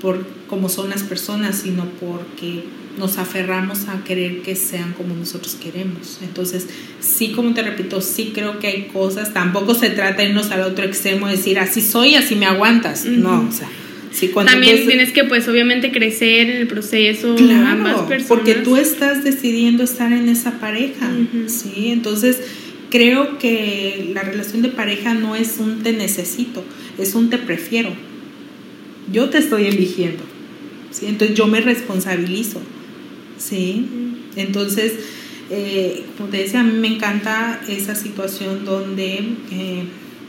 por 0.00 0.26
cómo 0.48 0.68
son 0.68 0.90
las 0.90 1.02
personas, 1.02 1.60
sino 1.62 1.86
porque 2.00 2.64
nos 2.98 3.18
aferramos 3.18 3.88
a 3.88 4.04
querer 4.04 4.42
que 4.42 4.56
sean 4.56 4.92
como 4.94 5.14
nosotros 5.14 5.56
queremos. 5.62 6.18
Entonces, 6.22 6.66
sí, 7.00 7.32
como 7.32 7.52
te 7.54 7.62
repito, 7.62 8.00
sí 8.00 8.32
creo 8.34 8.58
que 8.58 8.66
hay 8.68 8.82
cosas, 8.92 9.32
tampoco 9.32 9.74
se 9.74 9.90
trata 9.90 10.22
de 10.22 10.30
irnos 10.30 10.50
al 10.50 10.62
otro 10.62 10.84
extremo, 10.84 11.28
decir 11.28 11.58
así 11.58 11.80
soy, 11.80 12.14
así 12.14 12.36
me 12.36 12.46
aguantas. 12.46 13.04
No, 13.04 13.46
o 13.48 13.52
sea. 13.52 13.68
Sí, 14.12 14.28
También 14.28 14.86
tienes 14.86 15.12
que, 15.12 15.24
pues, 15.24 15.46
obviamente 15.46 15.92
crecer 15.92 16.48
en 16.48 16.56
el 16.56 16.66
proceso 16.66 17.34
claro, 17.34 17.66
ambas 17.66 18.00
personas. 18.02 18.28
Porque 18.28 18.54
tú 18.54 18.78
estás 18.78 19.22
decidiendo 19.22 19.84
estar 19.84 20.10
en 20.10 20.30
esa 20.30 20.58
pareja, 20.58 21.10
¿sí? 21.48 21.88
Entonces, 21.88 22.40
creo 22.88 23.38
que 23.38 24.12
la 24.14 24.22
relación 24.22 24.62
de 24.62 24.70
pareja 24.70 25.12
no 25.12 25.36
es 25.36 25.56
un 25.58 25.82
te 25.82 25.92
necesito, 25.92 26.64
es 26.96 27.14
un 27.14 27.28
te 27.28 27.36
prefiero. 27.36 27.90
Yo 29.12 29.30
te 29.30 29.38
estoy 29.38 29.66
eligiendo, 29.66 30.22
¿sí? 30.90 31.06
Entonces, 31.06 31.36
yo 31.36 31.46
me 31.46 31.60
responsabilizo. 31.60 32.60
¿sí? 33.38 33.86
Entonces, 34.36 34.94
eh, 35.50 36.04
como 36.16 36.28
te 36.28 36.38
decía, 36.38 36.60
a 36.60 36.64
mí 36.64 36.78
me 36.78 36.88
encanta 36.88 37.60
esa 37.68 37.94
situación 37.94 38.64
donde 38.64 39.36
eh, 39.50 39.84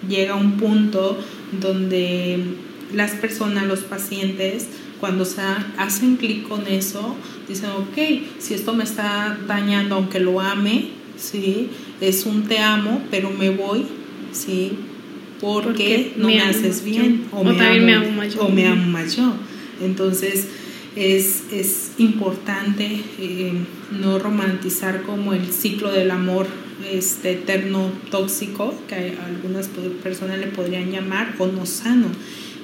llega 0.07 0.35
un 0.35 0.53
punto 0.53 1.17
donde 1.59 2.39
las 2.93 3.11
personas, 3.11 3.65
los 3.65 3.81
pacientes, 3.81 4.67
cuando 4.99 5.25
se 5.25 5.41
hacen 5.77 6.15
clic 6.17 6.47
con 6.47 6.67
eso, 6.67 7.15
dicen, 7.47 7.69
ok, 7.71 7.97
si 8.39 8.53
esto 8.53 8.73
me 8.73 8.83
está 8.83 9.37
dañando, 9.47 9.95
aunque 9.95 10.19
lo 10.19 10.39
ame, 10.39 10.89
¿sí? 11.17 11.69
Es 12.01 12.25
un 12.25 12.43
te 12.43 12.59
amo, 12.59 13.03
pero 13.11 13.29
me 13.29 13.49
voy, 13.49 13.85
¿sí? 14.31 14.73
Porque, 15.41 16.13
no 16.17 16.27
me, 16.27 16.39
haces 16.39 16.83
bien. 16.83 17.25
O, 17.31 17.43
me, 17.43 17.51
amo, 17.51 18.21
O 18.39 18.49
me 18.49 18.67
amo 18.67 18.87
más 18.87 19.15
yo. 19.15 19.33
Entonces, 19.81 20.47
es, 20.95 21.43
es 21.51 21.91
importante 21.99 23.01
eh, 23.19 23.53
no 23.99 24.17
romantizar 24.17 25.03
como 25.03 25.33
el 25.33 25.51
ciclo 25.51 25.91
del 25.91 26.09
amor 26.09 26.47
este, 26.91 27.31
eterno 27.31 27.91
tóxico, 28.09 28.73
que 28.87 29.15
algunas 29.25 29.67
personas 30.03 30.39
le 30.39 30.47
podrían 30.47 30.91
llamar, 30.91 31.35
o 31.37 31.47
no 31.47 31.65
sano. 31.65 32.07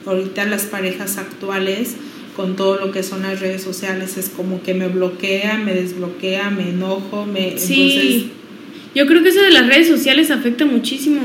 Ahorita 0.06 0.46
las 0.46 0.63
parejas 0.63 1.18
actuales, 1.18 1.96
con 2.36 2.56
todo 2.56 2.77
lo 2.77 2.92
que 2.92 3.03
son 3.03 3.22
las 3.22 3.39
redes 3.39 3.62
sociales, 3.62 4.18
es 4.18 4.30
como 4.30 4.63
que 4.63 4.74
me 4.74 4.88
bloquea, 4.88 5.58
me 5.58 5.74
desbloquea, 5.74 6.50
me 6.50 6.70
enojo, 6.70 7.25
me... 7.25 7.58
Sí. 7.58 8.32
Yo 8.96 9.08
creo 9.08 9.24
que 9.24 9.30
eso 9.30 9.42
de 9.42 9.51
las 9.51 9.68
redes 9.68 9.88
sociales 9.88 10.32
afecta 10.32 10.65
muchísimo. 10.65 11.22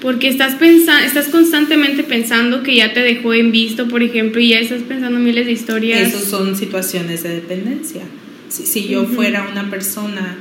Porque 0.00 0.28
estás, 0.28 0.54
pensando, 0.54 1.04
estás 1.04 1.28
constantemente 1.28 2.04
pensando 2.04 2.62
que 2.62 2.76
ya 2.76 2.92
te 2.92 3.00
dejó 3.00 3.34
en 3.34 3.50
visto, 3.50 3.88
por 3.88 4.02
ejemplo, 4.02 4.40
y 4.40 4.50
ya 4.50 4.60
estás 4.60 4.82
pensando 4.82 5.18
miles 5.18 5.46
de 5.46 5.52
historias. 5.52 6.08
Esas 6.08 6.24
son 6.24 6.56
situaciones 6.56 7.24
de 7.24 7.30
dependencia. 7.30 8.02
Si, 8.48 8.64
si 8.64 8.86
yo 8.86 9.04
fuera 9.06 9.48
una 9.50 9.68
persona 9.68 10.38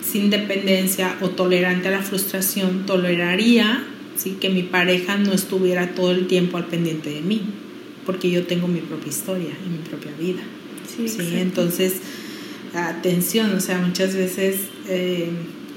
sin 0.00 0.30
dependencia 0.30 1.16
o 1.20 1.30
tolerante 1.30 1.88
a 1.88 1.90
la 1.90 2.02
frustración, 2.02 2.86
toleraría 2.86 3.84
¿sí? 4.16 4.36
que 4.40 4.48
mi 4.48 4.62
pareja 4.62 5.16
no 5.16 5.32
estuviera 5.32 5.88
todo 5.94 6.12
el 6.12 6.26
tiempo 6.26 6.56
al 6.56 6.66
pendiente 6.66 7.10
de 7.10 7.20
mí, 7.20 7.42
porque 8.06 8.30
yo 8.30 8.44
tengo 8.44 8.68
mi 8.68 8.80
propia 8.80 9.08
historia 9.08 9.50
y 9.66 9.70
mi 9.70 9.78
propia 9.78 10.12
vida. 10.18 10.42
Sí, 10.86 11.08
¿sí? 11.08 11.34
Entonces, 11.34 11.94
atención, 12.74 13.52
o 13.54 13.60
sea, 13.60 13.78
muchas 13.78 14.14
veces... 14.14 14.60
Eh, 14.88 15.30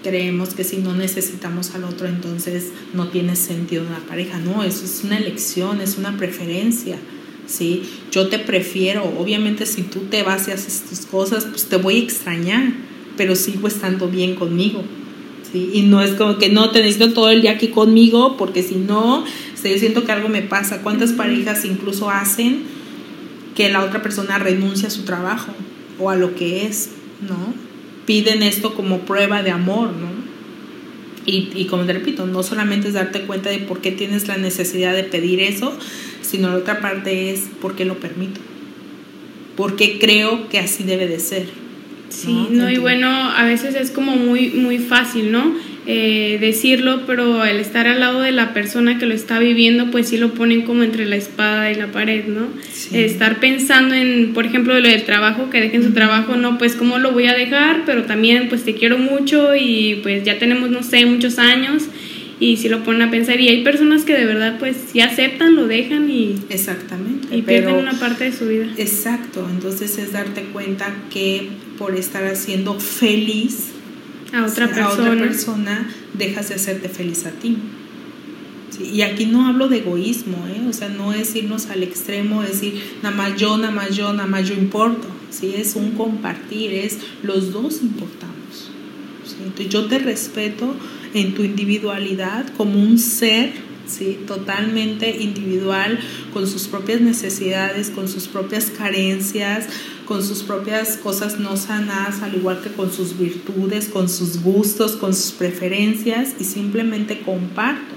creemos 0.04 0.50
que 0.50 0.64
si 0.64 0.78
no 0.78 0.94
necesitamos 0.94 1.74
al 1.74 1.86
otro, 1.86 2.08
entonces 2.08 2.70
no 2.94 3.08
tiene 3.08 3.36
sentido 3.36 3.84
una 3.88 4.00
pareja. 4.00 4.38
No, 4.40 4.64
eso 4.64 4.86
es 4.86 5.02
una 5.04 5.18
elección, 5.18 5.82
es 5.82 5.98
una 5.98 6.18
preferencia. 6.18 6.98
¿sí? 7.48 7.84
Yo 8.12 8.28
te 8.28 8.40
prefiero, 8.40 9.04
obviamente 9.18 9.66
si 9.66 9.84
tú 9.84 10.02
te 10.02 10.24
vas 10.24 10.48
y 10.48 10.52
haces 10.52 10.84
tus 10.88 11.06
cosas, 11.06 11.46
pues 11.46 11.66
te 11.66 11.78
voy 11.78 11.96
a 11.96 12.04
extrañar, 12.04 12.74
pero 13.18 13.36
sigo 13.36 13.68
estando 13.68 14.08
bien 14.08 14.36
conmigo. 14.36 14.84
¿sí? 15.52 15.72
Y 15.74 15.82
no 15.84 16.02
es 16.02 16.12
como 16.12 16.38
que 16.38 16.50
no 16.50 16.70
te 16.70 16.82
necesito 16.82 17.14
todo 17.14 17.30
el 17.30 17.42
día 17.42 17.52
aquí 17.52 17.70
conmigo, 17.70 18.38
porque 18.38 18.62
si 18.62 18.76
no, 18.76 19.26
yo 19.64 19.78
siento 19.80 20.04
que 20.04 20.12
algo 20.12 20.30
me 20.30 20.42
pasa. 20.42 20.82
¿Cuántas 20.82 21.14
parejas 21.14 21.64
incluso 21.66 22.10
hacen 22.10 22.64
que 23.56 23.70
la 23.70 23.84
otra 23.84 24.02
persona 24.02 24.38
renuncie 24.38 24.88
a 24.88 24.92
su 24.92 25.04
trabajo 25.04 25.54
o 26.00 26.10
a 26.10 26.16
lo 26.16 26.36
que 26.36 26.66
es? 26.66 26.90
¿no? 27.28 27.73
Piden 28.06 28.44
esto 28.44 28.74
como 28.74 29.00
prueba 29.00 29.44
de 29.44 29.52
amor, 29.52 29.90
¿no? 29.90 30.24
Y, 31.26 31.50
y, 31.56 31.66
como 31.66 31.86
te 31.86 31.94
repito, 31.94 32.26
no 32.26 32.44
solamente 32.44 32.90
es 32.90 32.96
darte 32.96 33.22
cuenta 33.22 33.50
de 33.50 33.60
por 33.60 33.80
qué 33.80 33.92
tienes 33.92 34.28
la 34.28 34.38
necesidad 34.38 34.94
de 34.94 35.04
pedir 35.04 35.40
eso, 35.40 35.78
sino 36.22 36.50
la 36.50 36.58
otra 36.58 36.82
parte 36.82 37.32
es 37.32 37.46
por 37.62 37.76
qué 37.76 37.86
lo 37.86 37.98
permito, 38.00 38.42
porque 39.56 40.00
creo 40.00 40.50
que 40.50 40.60
así 40.60 40.84
debe 40.84 41.08
de 41.08 41.20
ser. 41.20 41.48
Sí, 42.10 42.48
no, 42.52 42.70
y 42.70 42.78
bueno, 42.78 43.08
a 43.08 43.46
veces 43.46 43.76
es 43.76 43.90
como 43.90 44.16
muy, 44.16 44.50
muy 44.50 44.80
fácil, 44.80 45.32
¿no? 45.32 45.56
Eh, 45.86 46.38
decirlo, 46.40 47.02
pero 47.06 47.44
el 47.44 47.58
estar 47.58 47.88
al 47.88 48.00
lado 48.00 48.22
de 48.22 48.32
la 48.32 48.54
persona 48.54 48.98
que 48.98 49.06
lo 49.06 49.14
está 49.14 49.40
viviendo, 49.40 49.92
pues 49.92 50.08
sí 50.08 50.18
lo 50.18 50.34
ponen 50.34 50.62
como 50.62 50.84
entre 50.84 51.06
la 51.06 51.18
espada 51.18 51.72
y 51.72 51.76
la 51.76 51.88
pared, 51.88 52.26
¿no? 52.26 52.48
Estar 52.94 53.40
pensando 53.40 53.94
en, 53.94 54.34
por 54.34 54.46
ejemplo, 54.46 54.80
lo 54.80 54.88
del 54.88 55.04
trabajo, 55.04 55.50
que 55.50 55.60
dejen 55.60 55.84
su 55.84 55.92
trabajo, 55.92 56.36
no, 56.38 56.58
pues 56.58 56.76
cómo 56.76 57.00
lo 57.00 57.12
voy 57.12 57.28
a 57.28 57.34
dejar, 57.34 57.84
pero 57.86 58.04
también 58.04 58.48
pues 58.50 58.64
te 58.64 58.76
quiero 58.76 58.98
mucho 58.98 59.56
y 59.56 60.00
pues 60.04 60.24
ya 60.24 60.40
tenemos, 60.40 60.70
no 60.70 60.84
sé, 60.84 61.06
muchos 61.06 61.38
años 61.38 61.84
y 62.40 62.58
si 62.58 62.70
lo 62.70 62.84
ponen 62.84 63.02
a 63.04 63.12
pensar. 63.12 63.40
Y 63.40 63.50
hay 63.50 63.64
personas 63.64 64.04
que 64.04 64.14
de 64.14 64.26
verdad 64.26 64.58
pues 64.60 64.78
sí 64.92 65.02
aceptan, 65.02 65.56
lo 65.56 65.68
dejan 65.68 66.10
y 66.10 66.36
exactamente 66.50 67.36
y 67.36 67.42
pierden 67.42 67.76
una 67.76 67.94
parte 68.00 68.26
de 68.26 68.32
su 68.32 68.48
vida. 68.48 68.68
Exacto, 68.78 69.48
entonces 69.52 69.98
es 69.98 70.12
darte 70.12 70.44
cuenta 70.54 70.94
que 71.12 71.48
por 71.78 71.96
estar 71.96 72.26
haciendo 72.26 72.80
feliz 72.80 73.74
a 74.34 74.46
otra, 74.46 74.68
persona. 74.68 74.86
a 74.86 74.94
otra 74.94 75.16
persona 75.16 75.90
dejas 76.14 76.50
de 76.50 76.56
hacerte 76.56 76.90
feliz 76.90 77.26
a 77.26 77.32
ti. 77.32 77.58
y 78.80 79.02
aquí 79.02 79.28
no 79.28 79.48
hablo 79.48 79.70
de 79.70 79.78
egoísmo, 79.78 80.48
¿eh? 80.48 80.68
o 80.68 80.74
sea, 80.74 80.90
no 80.90 81.14
es 81.14 81.36
irnos 81.36 81.68
al 81.68 81.84
extremo, 81.84 82.42
decir 82.42 82.82
nada 83.04 83.16
más 83.16 83.36
yo, 83.36 83.58
nada 83.58 83.72
más 83.72 83.96
yo, 83.96 84.12
nada 84.14 84.28
más 84.28 84.48
yo 84.48 84.56
importo. 84.56 85.08
¿sí? 85.30 85.54
Es 85.56 85.76
un 85.76 85.92
compartir, 85.92 86.74
es 86.74 86.98
los 87.22 87.52
dos 87.52 87.82
importamos. 87.82 88.34
Entonces 89.44 89.70
yo 89.70 89.86
te 89.86 90.00
respeto 90.00 90.74
en 91.14 91.34
tu 91.34 91.44
individualidad 91.44 92.46
como 92.56 92.82
un 92.82 92.98
ser 92.98 93.52
¿sí? 93.88 94.20
totalmente 94.26 95.18
individual, 95.22 96.00
con 96.34 96.48
sus 96.48 96.68
propias 96.68 97.02
necesidades, 97.02 97.90
con 97.90 98.08
sus 98.08 98.28
propias 98.28 98.72
carencias, 98.72 99.68
con 100.06 100.24
sus 100.24 100.44
propias 100.44 100.98
cosas 100.98 101.40
no 101.40 101.58
sanadas, 101.58 102.22
al 102.22 102.36
igual 102.36 102.62
que 102.62 102.72
con 102.72 102.92
sus 102.92 103.18
virtudes, 103.18 103.90
con 103.90 104.10
sus 104.10 104.42
gustos, 104.42 104.94
con 104.94 105.14
sus 105.14 105.32
preferencias, 105.32 106.36
y 106.40 106.44
simplemente 106.44 107.22
comparto. 107.22 107.96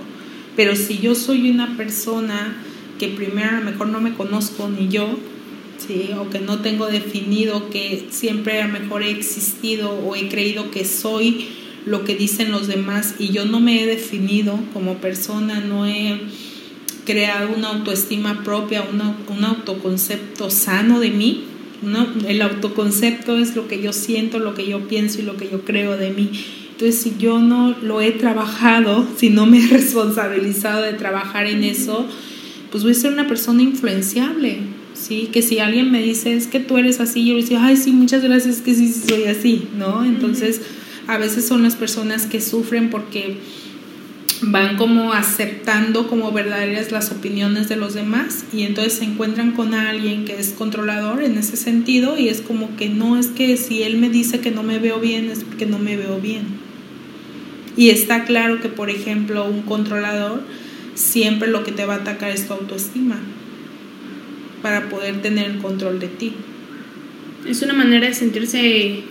Pero 0.57 0.75
si 0.75 0.99
yo 0.99 1.15
soy 1.15 1.51
una 1.51 1.77
persona 1.77 2.57
que 2.99 3.09
primero 3.09 3.51
a 3.51 3.61
lo 3.61 3.71
mejor 3.71 3.89
no 3.89 4.01
me 4.01 4.15
conozco 4.15 4.69
ni 4.69 4.89
yo, 4.89 5.19
¿sí? 5.87 6.11
o 6.19 6.31
que 6.31 6.41
no 6.41 6.61
tengo 6.61 6.87
definido 6.87 7.69
que 7.71 8.09
siempre 8.11 8.63
a 8.63 8.67
lo 8.67 8.73
mejor 8.79 9.03
he 9.03 9.11
existido 9.11 9.91
o 9.91 10.17
he 10.17 10.29
creído 10.29 10.71
que 10.71 10.85
soy 10.85 11.49
lo 11.85 12.05
que 12.05 12.17
dicen 12.17 12.51
los 12.51 12.67
demás 12.67 13.15
y 13.19 13.29
yo 13.29 13.45
no 13.45 13.61
me 13.61 13.83
he 13.83 13.87
definido 13.87 14.59
como 14.73 14.97
persona, 14.97 15.61
no 15.61 15.87
he 15.87 16.21
creado 17.05 17.51
una 17.57 17.69
autoestima 17.69 18.43
propia, 18.43 18.85
un 19.29 19.45
autoconcepto 19.45 20.51
sano 20.51 21.01
de 21.01 21.11
mí. 21.11 21.45
¿No? 21.83 22.07
El 22.27 22.43
autoconcepto 22.43 23.39
es 23.39 23.55
lo 23.57 23.69
que 23.69 23.81
yo 23.83 23.93
siento, 23.93 24.39
lo 24.39 24.55
que 24.55 24.67
yo 24.67 24.89
pienso 24.89 25.21
y 25.21 25.23
lo 25.23 25.37
que 25.37 25.49
yo 25.49 25.63
creo 25.65 25.97
de 25.97 26.11
mí. 26.11 26.31
Entonces, 26.73 27.01
si 27.01 27.15
yo 27.19 27.39
no 27.39 27.75
lo 27.83 28.01
he 28.01 28.13
trabajado, 28.13 29.07
si 29.17 29.31
no 29.31 29.47
me 29.47 29.65
he 29.65 29.67
responsabilizado 29.67 30.83
de 30.83 30.93
trabajar 30.93 31.47
en 31.47 31.65
eso, 31.65 32.07
pues 32.71 32.83
voy 32.83 32.93
a 32.93 32.97
ser 32.97 33.13
una 33.13 33.27
persona 33.29 33.63
influenciable, 33.63 34.59
¿sí? 34.95 35.29
Que 35.33 35.43
si 35.43 35.59
alguien 35.59 35.91
me 35.91 36.03
dice, 36.03 36.35
es 36.35 36.47
que 36.47 36.61
tú 36.61 36.77
eres 36.77 37.01
así, 37.01 37.25
yo 37.25 37.35
le 37.35 37.43
digo, 37.43 37.61
ay, 37.63 37.77
sí, 37.77 37.93
muchas 37.93 38.23
gracias, 38.23 38.61
que 38.61 38.75
sí, 38.75 38.89
sí 38.89 39.09
soy 39.09 39.25
así, 39.25 39.69
¿no? 39.79 40.05
Entonces, 40.05 40.61
a 41.07 41.19
veces 41.19 41.47
son 41.47 41.63
las 41.63 41.77
personas 41.77 42.27
que 42.27 42.41
sufren 42.41 42.91
porque 42.91 43.39
van 44.43 44.77
como 44.77 45.13
aceptando 45.13 46.09
como 46.09 46.33
verdaderas 46.33 46.93
las 46.93 47.11
opiniones 47.11 47.69
de 47.69 47.77
los 47.77 47.95
demás 47.95 48.45
y 48.53 48.63
entonces 48.63 48.95
se 48.95 49.05
encuentran 49.05 49.53
con 49.53 49.75
alguien 49.75 50.25
que 50.25 50.39
es 50.39 50.51
controlador 50.51 51.23
en 51.23 51.39
ese 51.39 51.57
sentido 51.57 52.19
y 52.19 52.29
es 52.29 52.41
como 52.41 52.77
que 52.77 52.89
no 52.89 53.19
es 53.19 53.29
que 53.29 53.57
si 53.57 53.83
él 53.83 53.97
me 53.99 54.11
dice 54.11 54.41
que 54.41 54.51
no 54.51 54.63
me 54.63 54.79
veo 54.79 55.01
bien 55.01 55.31
es 55.31 55.45
porque 55.45 55.67
no 55.67 55.79
me 55.79 55.97
veo 55.97 56.21
bien. 56.21 56.45
Y 57.77 57.91
está 57.91 58.25
claro 58.25 58.61
que 58.61 58.69
por 58.69 58.91
ejemplo 58.91 59.45
un 59.45 59.63
controlador 59.63 60.43
siempre 60.95 61.49
lo 61.49 61.65
que 61.65 61.73
te 61.73 61.85
va 61.85 61.95
a 61.95 61.99
atacar 61.99 62.31
es 62.31 62.47
tu 62.47 62.55
autoestima 62.55 63.19
para 64.63 64.89
poder 64.89 65.23
tener 65.23 65.51
el 65.51 65.59
control 65.59 66.01
de 66.01 66.09
ti. 66.09 66.33
Es 67.47 67.63
una 67.63 67.75
manera 67.75 68.07
de 68.07 68.15
sentirse 68.15 69.05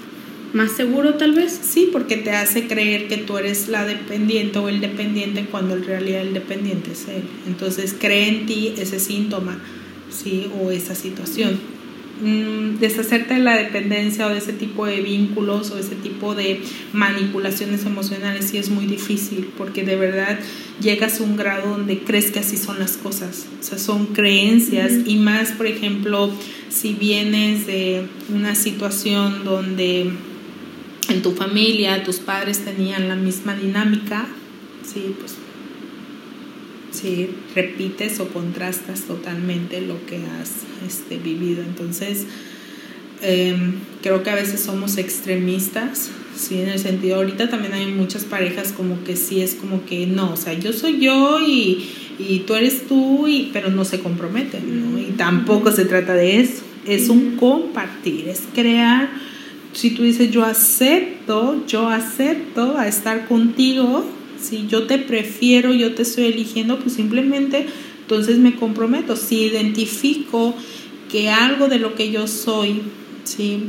más 0.56 0.72
seguro 0.72 1.16
tal 1.16 1.34
vez. 1.34 1.60
Sí, 1.62 1.90
porque 1.92 2.16
te 2.16 2.32
hace 2.32 2.66
creer 2.66 3.08
que 3.08 3.18
tú 3.18 3.38
eres 3.38 3.68
la 3.68 3.86
dependiente 3.86 4.58
o 4.58 4.70
el 4.70 4.80
dependiente 4.80 5.46
cuando 5.52 5.76
en 5.76 5.84
realidad 5.84 6.22
el 6.22 6.34
dependiente 6.34 6.94
es 6.94 7.08
él. 7.10 7.24
Entonces 7.46 7.94
cree 8.00 8.30
en 8.30 8.46
ti 8.46 8.74
ese 8.78 9.00
síntoma, 9.00 9.60
¿sí? 10.10 10.48
O 10.62 10.72
esa 10.72 10.96
situación. 10.96 11.60
Mm, 12.22 12.80
deshacerte 12.80 13.34
de 13.34 13.40
la 13.42 13.58
dependencia 13.58 14.28
o 14.28 14.30
de 14.30 14.38
ese 14.38 14.54
tipo 14.54 14.86
de 14.86 15.02
vínculos 15.02 15.72
o 15.72 15.78
ese 15.78 15.96
tipo 15.96 16.34
de 16.34 16.62
manipulaciones 16.94 17.86
emocionales 17.86 18.46
sí 18.46 18.58
es 18.58 18.70
muy 18.70 18.86
difícil 18.86 19.50
porque 19.58 19.84
de 19.84 19.98
verdad 19.98 20.40
llegas 20.80 21.20
a 21.20 21.26
un 21.26 21.36
grado 21.36 21.72
donde 21.72 22.00
crees 22.00 22.32
que 22.32 22.40
así 22.40 22.56
son 22.56 22.80
las 22.80 22.96
cosas, 22.96 23.48
o 23.60 23.64
sea, 23.64 23.78
son 23.78 24.06
creencias 24.06 24.94
y 25.06 25.18
más, 25.18 25.52
por 25.52 25.68
ejemplo, 25.68 26.32
si 26.70 26.94
vienes 26.94 27.68
de 27.68 28.04
una 28.34 28.56
situación 28.56 29.44
donde 29.44 30.12
en 31.16 31.22
tu 31.22 31.32
familia 31.32 32.04
tus 32.04 32.18
padres 32.18 32.60
tenían 32.60 33.08
la 33.08 33.16
misma 33.16 33.56
dinámica, 33.56 34.28
sí, 34.84 35.16
pues 35.18 35.36
sí, 36.92 37.30
repites 37.56 38.20
o 38.20 38.28
contrastas 38.28 39.02
totalmente 39.02 39.82
lo 39.82 40.06
que 40.06 40.18
has 40.18 40.52
este, 40.86 41.18
vivido. 41.18 41.64
Entonces, 41.64 42.26
em, 43.22 43.76
creo 44.02 44.24
que 44.24 44.30
a 44.30 44.36
veces 44.36 44.60
somos 44.60 44.98
extremistas, 44.98 46.12
sí, 46.36 46.60
en 46.60 46.70
el 46.70 46.80
sentido, 46.80 47.16
ahorita 47.16 47.50
también 47.50 47.74
hay 47.74 47.86
muchas 47.88 48.26
parejas 48.26 48.74
como 48.74 49.04
que 49.06 49.16
sí 49.16 49.42
es 49.42 49.56
como 49.56 49.86
que 49.86 50.06
no, 50.08 50.34
o 50.34 50.38
sea, 50.38 50.54
yo 50.54 50.74
soy 50.74 51.00
yo 51.00 51.40
y, 51.40 51.90
y 52.20 52.40
tú 52.46 52.56
eres 52.56 52.88
tú, 52.88 53.26
y, 53.28 53.52
pero 53.54 53.70
no 53.70 53.86
se 53.86 54.00
comprometen, 54.00 54.92
¿no? 54.92 55.00
Y 55.00 55.12
tampoco 55.18 55.72
se 55.72 55.86
trata 55.86 56.14
de 56.14 56.42
eso, 56.42 56.64
es 56.86 57.08
un 57.08 57.38
compartir, 57.38 58.28
es 58.28 58.42
crear 58.54 59.10
si 59.76 59.92
tú 59.92 60.04
dices 60.04 60.32
yo 60.32 60.44
acepto, 60.44 61.64
yo 61.68 61.90
acepto 61.90 62.78
a 62.78 62.88
estar 62.88 63.28
contigo, 63.28 64.06
si 64.42 64.68
yo 64.68 64.84
te 64.84 64.98
prefiero, 64.98 65.74
yo 65.74 65.94
te 65.94 66.04
estoy 66.04 66.26
eligiendo, 66.26 66.80
pues 66.80 66.96
simplemente 66.96 67.66
entonces 68.02 68.38
me 68.38 68.56
comprometo. 68.56 69.16
Si 69.18 69.42
identifico 69.42 70.56
que 71.12 71.30
algo 71.30 71.68
de 71.68 71.80
lo 71.80 71.94
que 71.94 72.10
yo 72.10 72.28
soy, 72.28 72.84
¿sí? 73.26 73.64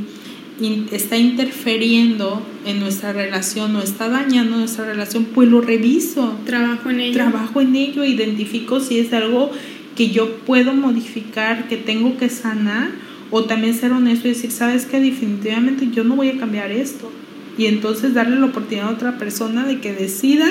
está 0.91 1.17
interfiriendo 1.17 2.41
en 2.65 2.79
nuestra 2.79 3.13
relación 3.13 3.75
o 3.75 3.81
está 3.81 4.07
dañando 4.07 4.57
nuestra 4.57 4.85
relación, 4.85 5.25
pues 5.25 5.49
lo 5.49 5.59
reviso. 5.59 6.35
Trabajo 6.45 6.89
en 6.89 7.01
ello. 7.01 7.13
Trabajo 7.13 7.59
en 7.59 7.75
ello, 7.75 8.05
identifico 8.05 8.79
si 8.79 8.99
es 8.99 9.11
algo 9.11 9.51
que 9.95 10.09
yo 10.09 10.37
puedo 10.37 10.73
modificar, 10.73 11.67
que 11.67 11.75
tengo 11.75 12.17
que 12.17 12.29
sanar 12.29 13.06
o 13.31 13.43
también 13.43 13.73
ser 13.73 13.91
honesto 13.91 14.27
y 14.27 14.31
decir, 14.31 14.51
sabes 14.51 14.85
que 14.85 14.99
definitivamente 14.99 15.89
yo 15.91 16.03
no 16.03 16.15
voy 16.15 16.29
a 16.29 16.37
cambiar 16.37 16.71
esto. 16.71 17.11
Y 17.57 17.65
entonces 17.65 18.13
darle 18.13 18.39
la 18.39 18.45
oportunidad 18.45 18.89
a 18.89 18.91
otra 18.91 19.17
persona 19.17 19.65
de 19.65 19.79
que 19.79 19.91
decida 19.91 20.47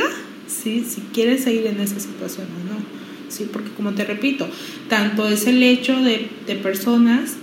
¿sí? 0.49 0.85
si 0.89 1.01
quiere 1.13 1.39
seguir 1.39 1.67
en 1.67 1.81
esa 1.81 2.01
situación 2.01 2.47
o 2.47 2.75
no. 2.75 2.81
¿sí? 3.29 3.49
Porque 3.53 3.71
como 3.71 3.93
te 3.93 4.05
repito, 4.05 4.49
tanto 4.89 5.29
es 5.29 5.47
el 5.47 5.63
hecho 5.63 6.03
de, 6.03 6.29
de 6.47 6.55
personas 6.57 7.37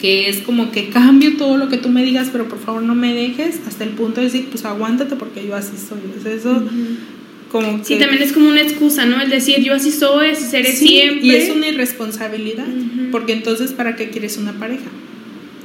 que 0.00 0.28
es 0.28 0.38
como 0.38 0.70
que 0.72 0.88
cambio 0.90 1.36
todo 1.36 1.56
lo 1.56 1.68
que 1.68 1.78
tú 1.78 1.88
me 1.88 2.04
digas, 2.04 2.28
pero 2.30 2.48
por 2.48 2.58
favor 2.58 2.82
no 2.82 2.94
me 2.94 3.14
dejes, 3.14 3.60
hasta 3.66 3.84
el 3.84 3.90
punto 3.90 4.20
de 4.20 4.26
decir, 4.26 4.48
pues 4.50 4.64
aguántate 4.64 5.16
porque 5.16 5.46
yo 5.46 5.56
así 5.56 5.72
soy. 5.76 6.00
eso 6.30 6.62
sí, 7.82 7.96
también 7.96 8.22
es 8.22 8.32
como 8.32 8.48
una 8.48 8.62
excusa, 8.62 9.06
¿no? 9.06 9.20
El 9.20 9.30
decir 9.30 9.62
yo 9.62 9.74
así 9.74 9.90
soy, 9.90 10.30
así 10.30 10.44
seré 10.44 10.72
siempre. 10.72 11.26
Y 11.26 11.34
es 11.34 11.50
una 11.50 11.68
irresponsabilidad, 11.68 12.66
porque 13.10 13.32
entonces 13.32 13.72
¿para 13.72 13.96
qué 13.96 14.10
quieres 14.10 14.36
una 14.36 14.52
pareja? 14.52 14.90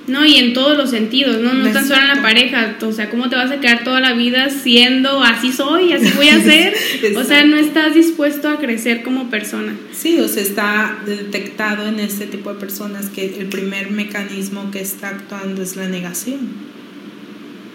No, 0.08 0.26
y 0.26 0.36
en 0.38 0.54
todos 0.54 0.76
los 0.78 0.90
sentidos, 0.90 1.40
¿no? 1.40 1.54
No 1.54 1.72
tan 1.72 1.88
solo 1.88 2.02
en 2.02 2.08
la 2.08 2.22
pareja, 2.22 2.76
o 2.82 2.92
sea, 2.92 3.10
¿cómo 3.10 3.30
te 3.30 3.36
vas 3.36 3.52
a 3.52 3.60
quedar 3.60 3.84
toda 3.84 4.00
la 4.00 4.14
vida 4.14 4.50
siendo 4.50 5.24
así 5.24 5.52
soy, 5.52 5.94
así 5.94 6.12
voy 6.16 6.30
a 6.30 6.42
ser? 6.44 6.74
o 7.16 7.24
sea, 7.24 7.46
no 7.46 7.56
estás 7.56 7.94
dispuesto 7.94 8.50
a 8.50 8.58
crecer 8.58 9.04
como 9.04 9.30
persona. 9.30 9.76
Sí, 9.94 10.20
o 10.20 10.28
sea, 10.28 10.42
está 10.42 10.98
detectado 11.06 11.88
en 11.88 12.00
este 12.00 12.26
tipo 12.26 12.52
de 12.52 12.60
personas 12.60 13.10
que 13.10 13.38
el 13.40 13.48
primer 13.48 13.92
mecanismo 13.92 14.72
que 14.72 14.82
está 14.82 15.10
actuando 15.10 15.62
es 15.62 15.76
la 15.76 15.88
negación. 15.88 16.40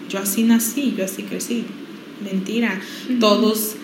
Yo 0.09 0.19
así 0.19 0.43
nací, 0.43 0.95
yo 0.97 1.05
así 1.05 1.23
crecí. 1.23 1.63
Mentira. 2.23 2.79
Todos 3.19 3.77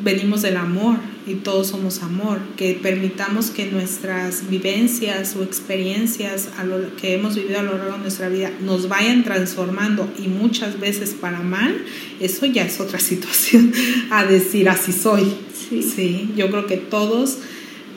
venimos 0.00 0.42
del 0.42 0.56
amor 0.56 0.96
y 1.26 1.34
todos 1.36 1.68
somos 1.68 2.02
amor, 2.02 2.38
que 2.56 2.74
permitamos 2.74 3.50
que 3.50 3.66
nuestras 3.66 4.48
vivencias 4.50 5.36
o 5.36 5.42
experiencias 5.42 6.48
a 6.58 6.64
lo 6.64 6.94
que 6.96 7.14
hemos 7.14 7.36
vivido 7.36 7.60
a 7.60 7.62
lo 7.62 7.78
largo 7.78 7.92
de 7.92 7.98
nuestra 7.98 8.28
vida 8.28 8.50
nos 8.60 8.88
vayan 8.88 9.24
transformando 9.24 10.12
y 10.18 10.28
muchas 10.28 10.80
veces 10.80 11.14
para 11.18 11.40
mal, 11.40 11.76
eso 12.20 12.46
ya 12.46 12.64
es 12.64 12.80
otra 12.80 12.98
situación 13.00 13.72
a 14.10 14.24
decir 14.24 14.68
así 14.68 14.92
soy. 14.92 15.34
Sí, 15.70 16.30
yo 16.36 16.50
creo 16.50 16.66
que 16.66 16.76
todos 16.76 17.38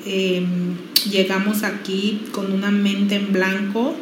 em, 0.06 0.76
llegamos 1.12 1.64
aquí 1.64 2.22
con 2.32 2.52
una 2.54 2.72
mente 2.72 3.16
en 3.16 3.34
blanco, 3.34 3.94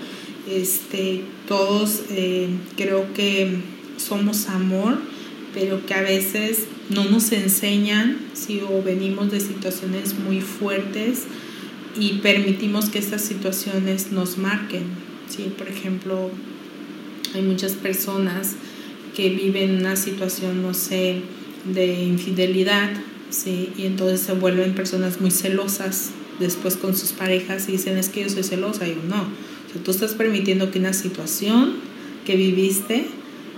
este, 0.50 1.24
todos 1.48 2.04
eh, 2.12 2.50
creo 2.78 3.12
que 3.14 3.58
somos 3.98 4.48
amor 4.50 5.00
pero 5.56 5.84
que 5.86 5.94
a 5.94 6.02
veces 6.02 6.66
no 6.90 7.06
nos 7.06 7.32
enseñan, 7.32 8.18
¿sí? 8.34 8.62
o 8.62 8.84
venimos 8.84 9.32
de 9.32 9.40
situaciones 9.40 10.14
muy 10.20 10.42
fuertes 10.42 11.24
y 11.98 12.16
permitimos 12.16 12.90
que 12.90 13.00
estas 13.00 13.22
situaciones 13.22 14.12
nos 14.12 14.38
marquen. 14.38 14.84
¿sí? 15.30 15.52
Por 15.58 15.70
ejemplo, 15.70 16.30
hay 17.34 17.42
muchas 17.42 17.72
personas 17.72 18.56
que 19.16 19.30
viven 19.30 19.78
una 19.78 19.96
situación, 19.96 20.62
no 20.62 20.74
sé, 20.74 21.22
de 21.74 22.04
infidelidad, 22.04 22.92
¿sí? 23.30 23.70
y 23.78 23.86
entonces 23.86 24.20
se 24.20 24.34
vuelven 24.34 24.76
personas 24.76 25.22
muy 25.22 25.32
celosas 25.32 26.12
después 26.38 26.76
con 26.76 26.98
sus 26.98 27.14
parejas 27.14 27.70
y 27.70 27.74
dicen, 27.74 27.98
es 27.98 28.10
que 28.10 28.24
yo 28.24 28.30
soy 28.30 28.44
celosa. 28.44 28.86
Y 28.86 28.96
yo, 28.96 29.02
no, 29.08 29.22
o 29.22 29.72
sea, 29.72 29.82
tú 29.82 29.92
estás 29.92 30.16
permitiendo 30.16 30.70
que 30.70 30.80
una 30.80 30.92
situación 30.92 31.76
que 32.26 32.36
viviste 32.36 33.06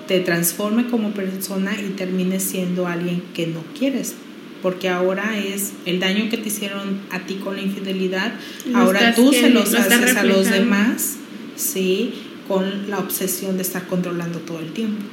te 0.08 0.20
transforme 0.22 0.88
como 0.88 1.12
persona 1.12 1.76
y 1.80 1.91
termines 1.91 2.43
siendo 2.43 2.88
alguien 2.88 3.22
que 3.34 3.48
no 3.48 3.63
quieres. 3.78 4.15
Porque 4.62 4.89
ahora 4.89 5.38
es 5.38 5.74
el 5.86 6.00
daño 6.00 6.30
que 6.30 6.38
te 6.38 6.48
hicieron 6.48 7.02
a 7.12 7.20
ti 7.20 7.36
con 7.36 7.56
la 7.58 7.62
infidelidad, 7.62 8.34
ahora 8.74 9.13
tú 9.13 9.32
se 9.32 9.50
los 9.50 9.74
haces 9.74 10.15
a 10.15 10.24
los 10.24 10.50
demás, 10.50 11.17
¿sí? 11.56 12.13
Con 12.48 12.89
la 12.89 12.98
obsesión 12.98 13.58
de 13.58 13.62
estar 13.62 13.86
controlando 13.86 14.39
todo 14.39 14.60
el 14.60 14.72
tiempo. 14.72 15.04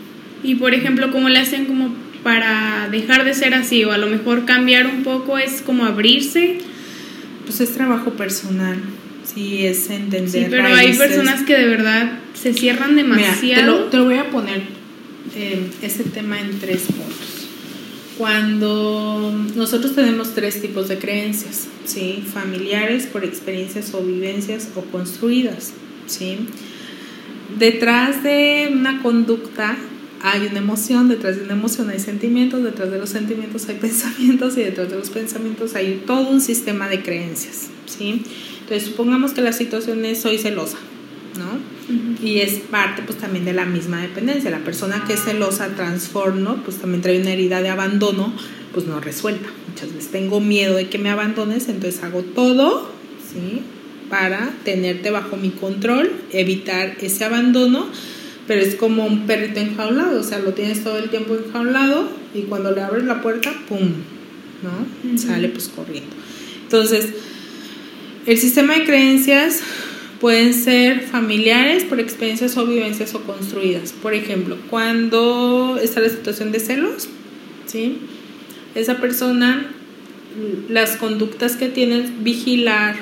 Y 0.42 0.54
por 0.54 0.72
ejemplo, 0.74 1.11
¿cómo 1.12 1.28
le 1.28 1.38
hacen 1.38 1.66
como 1.66 1.94
para 2.22 2.88
dejar 2.90 3.24
de 3.24 3.35
ser 3.35 3.54
así 3.54 3.85
o 3.85 3.92
a 3.92 3.98
lo 3.98 4.07
mejor 4.07 4.46
cambiar 4.46 4.87
un 4.87 5.02
poco 5.02 5.38
es 5.38 5.61
como 5.61 5.85
abrirse? 5.85 6.59
Pues 7.44 7.61
es 7.61 7.72
trabajo 7.74 8.12
personal, 8.12 8.78
sí, 9.24 9.66
es 9.66 9.90
entender. 9.90 10.44
Sí, 10.44 10.46
pero 10.48 10.68
hay 10.68 10.96
personas 10.96 11.42
que 11.42 11.54
de 11.54 11.66
verdad 11.66 12.18
se 12.35 12.54
cierran 12.54 12.96
demasiado. 12.96 13.85
te, 13.85 13.96
lo, 13.96 14.04
voy 14.04 14.16
a 14.16 14.30
poner 14.30 14.62
eh, 15.34 15.70
ese 15.82 16.04
tema 16.04 16.40
en 16.40 16.58
tres 16.58 16.82
puntos. 16.82 17.48
Cuando 18.18 19.34
nosotros 19.56 19.94
tenemos 19.94 20.34
tres 20.34 20.60
tipos 20.60 20.88
de 20.88 20.98
creencias, 20.98 21.66
¿sí? 21.84 22.24
familiares, 22.32 23.06
por 23.06 23.24
experiencias 23.24 23.92
o 23.92 24.02
vivencias 24.02 24.68
o 24.76 24.82
construidas. 24.82 25.72
¿sí? 26.06 26.38
Detrás 27.58 28.22
de 28.22 28.70
una 28.72 29.02
conducta 29.02 29.76
hay 30.22 30.46
una 30.46 30.58
emoción, 30.58 31.08
detrás 31.08 31.37
de 31.37 31.44
una 31.44 31.52
emoción 31.52 31.90
hay 31.90 31.98
sentimientos, 31.98 32.62
detrás 32.62 32.90
de 32.90 32.98
los 32.98 33.10
sentimientos 33.10 33.68
hay 33.68 33.74
pensamientos 33.80 34.56
y 34.56 34.62
detrás 34.62 34.90
de 34.90 34.96
los 34.96 35.10
pensamientos 35.10 35.74
hay 35.74 36.02
todo 36.06 36.30
un 36.30 36.40
sistema 36.40 36.88
de 36.88 37.02
creencias, 37.02 37.68
¿sí? 37.87 38.22
Entonces, 38.60 38.88
supongamos 38.88 39.32
que 39.32 39.42
la 39.42 39.52
situación 39.52 40.02
es 40.06 40.22
soy 40.22 40.38
celosa, 40.38 40.78
¿no? 41.38 42.24
Y 42.24 42.40
es 42.40 42.54
parte 42.54 43.02
pues 43.06 43.18
también 43.18 43.44
de 43.44 43.52
la 43.52 43.64
misma 43.64 44.00
dependencia. 44.00 44.50
La 44.50 44.58
persona 44.58 45.04
que 45.06 45.14
es 45.14 45.24
celosa, 45.24 45.68
transformo, 45.74 46.56
pues 46.64 46.78
también 46.78 47.02
trae 47.02 47.20
una 47.20 47.32
herida 47.32 47.60
de 47.62 47.68
abandono, 47.68 48.32
pues 48.72 48.86
no 48.86 49.00
resuelta. 49.00 49.48
Muchas 49.68 49.94
veces 49.94 50.10
tengo 50.10 50.40
miedo 50.40 50.76
de 50.76 50.88
que 50.88 50.98
me 50.98 51.10
abandones, 51.10 51.68
entonces 51.68 52.02
hago 52.02 52.22
todo, 52.22 52.90
¿sí? 53.32 53.62
Para 54.08 54.54
tenerte 54.64 55.10
bajo 55.10 55.36
mi 55.36 55.50
control, 55.50 56.12
evitar 56.32 56.96
ese 57.00 57.24
abandono 57.24 57.88
pero 58.46 58.60
es 58.60 58.74
como 58.74 59.06
un 59.06 59.26
perrito 59.26 59.60
enjaulado, 59.60 60.20
o 60.20 60.22
sea, 60.22 60.38
lo 60.38 60.52
tienes 60.52 60.84
todo 60.84 60.98
el 60.98 61.08
tiempo 61.10 61.34
enjaulado 61.34 62.08
y 62.34 62.42
cuando 62.42 62.72
le 62.72 62.82
abres 62.82 63.04
la 63.04 63.22
puerta, 63.22 63.52
¡pum! 63.68 63.92
¿No? 64.62 65.18
Sale 65.18 65.48
pues 65.48 65.68
corriendo. 65.68 66.14
Entonces, 66.62 67.08
el 68.26 68.38
sistema 68.38 68.74
de 68.74 68.84
creencias 68.84 69.60
pueden 70.20 70.55
ser 70.55 71.00
familiares 71.00 71.85
por 71.85 72.00
experiencias 72.00 72.57
o 72.57 72.66
vivencias 72.66 73.14
o 73.14 73.22
construidas. 73.22 73.92
Por 73.92 74.14
ejemplo, 74.14 74.57
cuando 74.70 75.79
está 75.83 76.00
la 76.00 76.09
situación 76.09 76.53
de 76.53 76.61
celos, 76.61 77.09
¿sí? 77.66 77.98
Esa 78.74 79.00
persona, 79.00 79.70
las 80.68 80.96
conductas 80.96 81.57
que 81.57 81.68
tiene, 81.68 82.11
vigilar, 82.20 82.96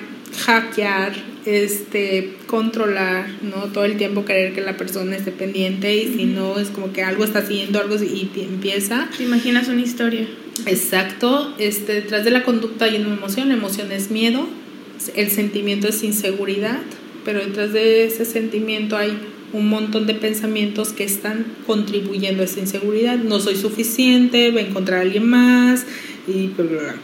hackear, 0.45 1.13
este, 1.45 2.35
controlar, 2.47 3.27
¿no? 3.43 3.73
Todo 3.73 3.85
el 3.85 3.97
tiempo 3.97 4.25
querer 4.25 4.55
que 4.55 4.61
la 4.61 4.77
persona 4.77 5.17
esté 5.17 5.33
pendiente 5.33 5.97
y 5.97 6.15
si 6.15 6.25
no 6.25 6.59
es 6.59 6.69
como 6.69 6.93
que 6.93 7.03
algo 7.03 7.25
está 7.25 7.41
haciendo 7.41 7.81
algo 7.81 7.97
y 8.03 8.31
empieza. 8.37 9.09
Te 9.17 9.25
imaginas 9.25 9.69
una 9.69 9.83
historia. 9.83 10.27
Exacto, 10.67 11.55
este, 11.59 11.95
detrás 11.95 12.25
de 12.25 12.31
la 12.31 12.45
conducta 12.45 12.85
hay 12.85 12.97
una 12.97 13.15
emoción, 13.15 13.49
la 13.49 13.55
emoción 13.55 13.91
es 13.91 14.11
miedo, 14.11 14.47
el 15.17 15.31
sentimiento 15.31 15.89
es 15.89 16.03
inseguridad, 16.05 16.81
pero 17.25 17.45
detrás 17.45 17.73
de 17.73 18.05
ese 18.05 18.25
sentimiento 18.25 18.97
hay 18.97 19.17
un 19.53 19.69
montón 19.69 20.07
de 20.07 20.15
pensamientos 20.15 20.93
que 20.93 21.05
están 21.05 21.45
contribuyendo 21.67 22.43
a 22.43 22.47
esa 22.47 22.61
inseguridad. 22.61 23.19
No 23.19 23.39
soy 23.39 23.57
suficiente, 23.57 24.51
voy 24.51 24.63
a 24.63 24.67
encontrar 24.69 25.01
a 25.01 25.03
alguien 25.03 25.29
más 25.29 25.85
y 26.27 26.49
bla, 26.49 26.65
bla, 26.65 26.81
bla. 26.81 26.95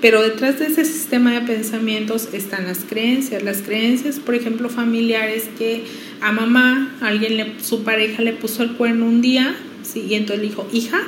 Pero 0.00 0.22
detrás 0.22 0.60
de 0.60 0.66
ese 0.66 0.84
sistema 0.84 1.32
de 1.32 1.40
pensamientos 1.40 2.28
están 2.32 2.66
las 2.66 2.80
creencias. 2.88 3.42
Las 3.42 3.62
creencias, 3.62 4.20
por 4.20 4.34
ejemplo, 4.34 4.68
familiares 4.68 5.48
que 5.58 5.82
a 6.20 6.30
mamá, 6.30 6.96
alguien 7.00 7.36
le, 7.36 7.60
su 7.60 7.82
pareja 7.82 8.22
le 8.22 8.32
puso 8.32 8.62
el 8.62 8.72
cuerno 8.72 9.06
un 9.06 9.20
día, 9.20 9.56
y 9.94 10.14
entonces 10.14 10.42
le 10.42 10.50
dijo, 10.50 10.68
hija, 10.72 11.00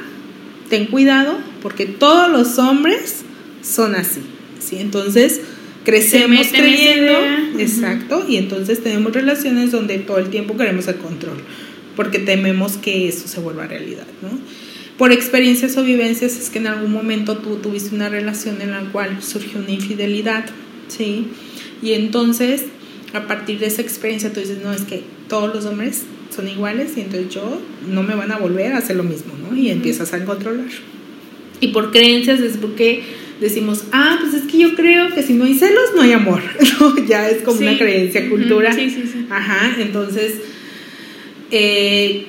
ten 0.69 0.87
cuidado 0.87 1.39
porque 1.63 1.87
todos 1.87 2.31
los 2.31 2.59
hombres 2.59 3.23
son 3.63 3.95
así. 3.95 4.21
¿sí? 4.59 4.79
Entonces 4.79 5.41
crecemos 5.91 6.47
creyendo, 6.49 7.13
exacto, 7.59 8.25
y 8.29 8.37
entonces 8.37 8.83
tenemos 8.83 9.13
relaciones 9.13 9.73
donde 9.73 9.99
todo 9.99 10.19
el 10.19 10.31
tiempo 10.31 10.57
queremos 10.57 10.87
el 10.89 10.97
control, 10.97 11.39
porque 11.97 12.19
tememos 12.19 12.77
que 12.77 13.09
eso 13.09 13.27
se 13.29 13.41
vuelva 13.41 13.67
realidad, 13.67 14.07
¿no? 14.23 14.39
por 15.01 15.13
experiencias 15.13 15.79
o 15.79 15.83
vivencias 15.83 16.37
es 16.37 16.51
que 16.51 16.59
en 16.59 16.67
algún 16.67 16.93
momento 16.93 17.39
tú 17.39 17.57
tuviste 17.57 17.95
una 17.95 18.11
relación 18.11 18.61
en 18.61 18.73
la 18.73 18.83
cual 18.93 19.23
surgió 19.23 19.59
una 19.59 19.71
infidelidad, 19.71 20.45
¿sí? 20.89 21.29
Y 21.81 21.95
entonces, 21.95 22.67
a 23.15 23.27
partir 23.27 23.61
de 23.61 23.69
esa 23.69 23.81
experiencia, 23.81 24.31
tú 24.31 24.41
dices, 24.41 24.59
no, 24.63 24.71
es 24.75 24.83
que 24.83 25.03
todos 25.27 25.55
los 25.55 25.65
hombres 25.65 26.03
son 26.29 26.49
iguales 26.49 26.99
y 26.99 27.01
entonces 27.01 27.33
yo 27.33 27.63
no 27.89 28.03
me 28.03 28.15
van 28.15 28.31
a 28.31 28.37
volver 28.37 28.75
a 28.75 28.77
hacer 28.77 28.97
lo 28.97 29.03
mismo, 29.03 29.33
¿no? 29.43 29.57
Y 29.57 29.71
empiezas 29.71 30.13
a 30.13 30.23
controlar. 30.27 30.69
Y 31.61 31.69
por 31.69 31.93
creencias 31.93 32.41
es 32.41 32.59
porque 32.59 33.03
decimos, 33.41 33.85
ah, 33.93 34.19
pues 34.21 34.35
es 34.35 34.51
que 34.51 34.59
yo 34.59 34.75
creo 34.75 35.15
que 35.15 35.23
si 35.23 35.35
no 35.35 35.45
hay 35.45 35.55
celos, 35.55 35.91
no 35.95 36.03
hay 36.03 36.13
amor, 36.13 36.43
Ya 37.09 37.29
es 37.29 37.43
como 37.43 37.61
una 37.61 37.77
creencia, 37.77 38.29
cultura. 38.29 38.73
Sí, 38.73 38.91
sí, 38.91 39.05
sí. 39.11 39.27
Ajá, 39.31 39.77
entonces... 39.79 40.35
Eh, 41.51 42.27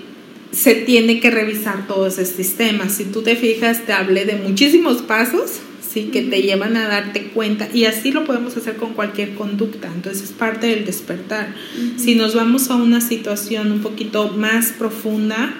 se 0.52 0.76
tiene 0.76 1.20
que 1.20 1.32
revisar 1.32 1.88
todo 1.88 2.08
ese 2.08 2.26
sistema. 2.26 2.90
Si 2.90 3.06
tú 3.06 3.22
te 3.22 3.36
fijas, 3.36 3.86
te 3.86 3.94
hablé 3.94 4.26
de 4.26 4.36
muchísimos 4.36 5.02
pasos, 5.02 5.60
sí, 5.82 6.10
que 6.12 6.22
te 6.22 6.42
llevan 6.42 6.78
a 6.78 6.88
darte 6.88 7.28
cuenta 7.28 7.70
y 7.74 7.86
así 7.86 8.12
lo 8.12 8.26
podemos 8.26 8.56
hacer 8.58 8.76
con 8.76 8.94
cualquier 8.94 9.34
conducta. 9.34 9.90
Entonces 9.94 10.24
es 10.24 10.32
parte 10.32 10.68
del 10.68 10.86
despertar. 10.86 11.54
Si 11.98 12.16
nos 12.16 12.36
vamos 12.36 12.70
a 12.70 12.76
una 12.76 13.02
situación 13.02 13.72
un 13.72 13.82
poquito 13.82 14.30
más 14.30 14.74
profunda 14.74 15.54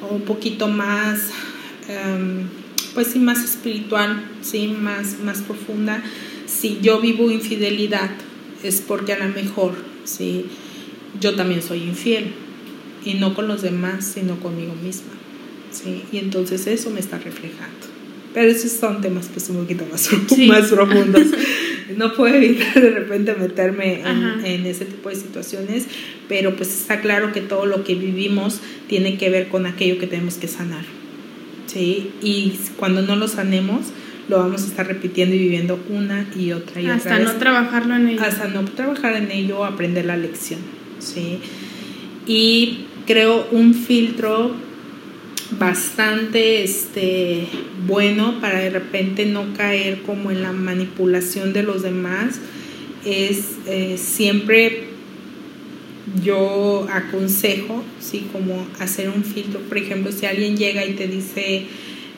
o 0.00 0.14
un 0.14 0.22
poquito 0.22 0.68
más, 0.68 1.30
em, 1.88 2.46
pues 2.94 3.08
sí, 3.08 3.18
más 3.18 3.44
espiritual, 3.44 4.22
sí, 4.42 4.68
más, 4.68 5.18
más 5.20 5.38
profunda, 5.38 6.02
si 6.46 6.78
yo 6.82 7.00
vivo 7.00 7.30
infidelidad 7.30 8.10
es 8.62 8.80
porque 8.80 9.12
a 9.12 9.18
lo 9.18 9.32
mejor, 9.34 9.74
sí, 10.04 10.46
yo 11.20 11.34
también 11.34 11.62
soy 11.62 11.82
infiel 11.82 12.32
y 13.04 13.14
no 13.14 13.34
con 13.34 13.48
los 13.48 13.62
demás, 13.62 14.12
sino 14.14 14.38
conmigo 14.40 14.74
misma. 14.74 15.12
¿sí? 15.70 16.02
Y 16.12 16.18
entonces 16.18 16.66
eso 16.66 16.90
me 16.90 17.00
está 17.00 17.18
reflejando. 17.18 17.86
Pero 18.34 18.50
esos 18.50 18.72
son 18.72 19.02
temas 19.02 19.28
pues 19.32 19.50
un 19.50 19.58
poquito 19.58 19.84
más, 19.90 20.08
más 20.46 20.70
profundos. 20.70 21.26
no 21.96 22.14
puedo 22.14 22.34
evitar 22.34 22.80
de 22.80 22.90
repente 22.90 23.34
meterme 23.34 24.00
en, 24.00 24.44
en, 24.44 24.66
ese 24.66 24.86
tipo 24.86 25.10
de 25.10 25.16
situaciones, 25.16 25.84
pero 26.28 26.56
pues 26.56 26.70
está 26.70 27.00
claro 27.00 27.32
que 27.32 27.42
todo 27.42 27.66
lo 27.66 27.84
que 27.84 27.94
vivimos 27.94 28.60
tiene 28.88 29.18
que 29.18 29.28
ver 29.28 29.48
con 29.48 29.66
aquello 29.66 29.98
que 29.98 30.06
tenemos 30.06 30.36
que 30.36 30.48
sanar. 30.48 30.84
¿Sí? 31.72 32.12
Y 32.22 32.54
cuando 32.76 33.02
no 33.02 33.16
lo 33.16 33.28
sanemos, 33.28 33.86
lo 34.28 34.38
vamos 34.38 34.62
a 34.62 34.66
estar 34.66 34.86
repitiendo 34.86 35.34
y 35.34 35.38
viviendo 35.38 35.78
una 35.88 36.26
y 36.36 36.52
otra 36.52 36.80
y 36.80 36.84
otra 36.84 36.96
vez. 36.96 37.06
Hasta 37.06 37.18
no 37.18 37.32
trabajarlo 37.38 37.96
en 37.96 38.08
ello. 38.08 38.22
Hasta 38.22 38.48
no 38.48 38.64
trabajar 38.64 39.14
en 39.16 39.30
ello, 39.30 39.64
aprender 39.64 40.04
la 40.04 40.16
lección. 40.16 40.60
¿sí? 40.98 41.38
Y 42.26 42.86
creo 43.06 43.48
un 43.50 43.74
filtro 43.74 44.54
bastante 45.58 46.62
este, 46.62 47.46
bueno 47.86 48.40
para 48.40 48.60
de 48.60 48.70
repente 48.70 49.26
no 49.26 49.52
caer 49.54 50.00
como 50.02 50.30
en 50.30 50.42
la 50.42 50.52
manipulación 50.52 51.52
de 51.52 51.62
los 51.62 51.82
demás 51.82 52.40
es 53.04 53.56
eh, 53.66 53.96
siempre 53.98 54.91
yo 56.22 56.86
aconsejo 56.90 57.82
sí 58.00 58.26
como 58.32 58.66
hacer 58.78 59.08
un 59.08 59.24
filtro. 59.24 59.60
Por 59.60 59.78
ejemplo 59.78 60.12
si 60.12 60.26
alguien 60.26 60.56
llega 60.56 60.84
y 60.84 60.94
te 60.94 61.06
dice 61.06 61.64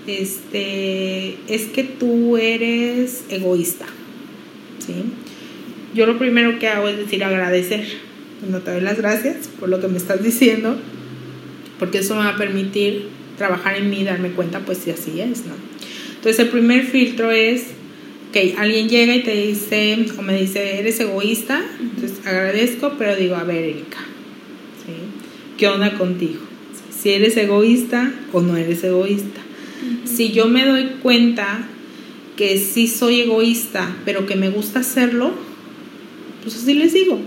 este 0.06 1.36
es 1.48 1.66
que 1.66 1.82
tú 1.82 2.36
eres 2.36 3.24
egoísta 3.30 3.86
sí 4.78 4.94
yo 5.94 6.04
lo 6.04 6.18
primero 6.18 6.58
que 6.58 6.68
hago 6.68 6.88
es 6.88 6.98
decir 6.98 7.24
agradecer 7.24 7.86
no 8.50 8.60
te 8.60 8.72
doy 8.72 8.80
las 8.80 8.98
gracias 8.98 9.48
por 9.60 9.68
lo 9.68 9.80
que 9.80 9.88
me 9.88 9.96
estás 9.96 10.22
diciendo, 10.22 10.76
porque 11.78 11.98
eso 11.98 12.14
me 12.14 12.20
va 12.20 12.30
a 12.30 12.36
permitir 12.36 13.08
trabajar 13.36 13.76
en 13.76 13.90
mí, 13.90 14.04
darme 14.04 14.30
cuenta, 14.30 14.60
pues 14.60 14.78
si 14.78 14.90
así 14.90 15.20
es, 15.20 15.46
¿no? 15.46 15.54
Entonces 16.16 16.38
el 16.40 16.48
primer 16.48 16.84
filtro 16.84 17.30
es 17.30 17.66
que 18.34 18.56
alguien 18.58 18.88
llega 18.88 19.14
y 19.14 19.22
te 19.22 19.32
dice, 19.32 19.96
o 20.18 20.22
me 20.22 20.36
dice, 20.36 20.80
eres 20.80 20.98
egoísta, 20.98 21.64
entonces 21.80 22.18
agradezco, 22.26 22.94
pero 22.98 23.14
digo, 23.14 23.36
a 23.36 23.44
ver, 23.44 23.62
Erika, 23.62 23.98
¿qué 25.56 25.68
onda 25.68 25.96
contigo? 25.96 26.40
Si 26.90 27.10
eres 27.10 27.36
egoísta 27.36 28.12
o 28.32 28.40
no 28.40 28.56
eres 28.56 28.82
egoísta. 28.82 29.40
Si 30.04 30.32
yo 30.32 30.48
me 30.48 30.66
doy 30.66 30.86
cuenta 31.00 31.68
que 32.36 32.58
sí 32.58 32.88
soy 32.88 33.20
egoísta, 33.20 33.94
pero 34.04 34.26
que 34.26 34.34
me 34.34 34.50
gusta 34.50 34.80
hacerlo, 34.80 35.30
pues 36.42 36.56
así 36.56 36.74
les 36.74 36.92
digo. 36.92 37.20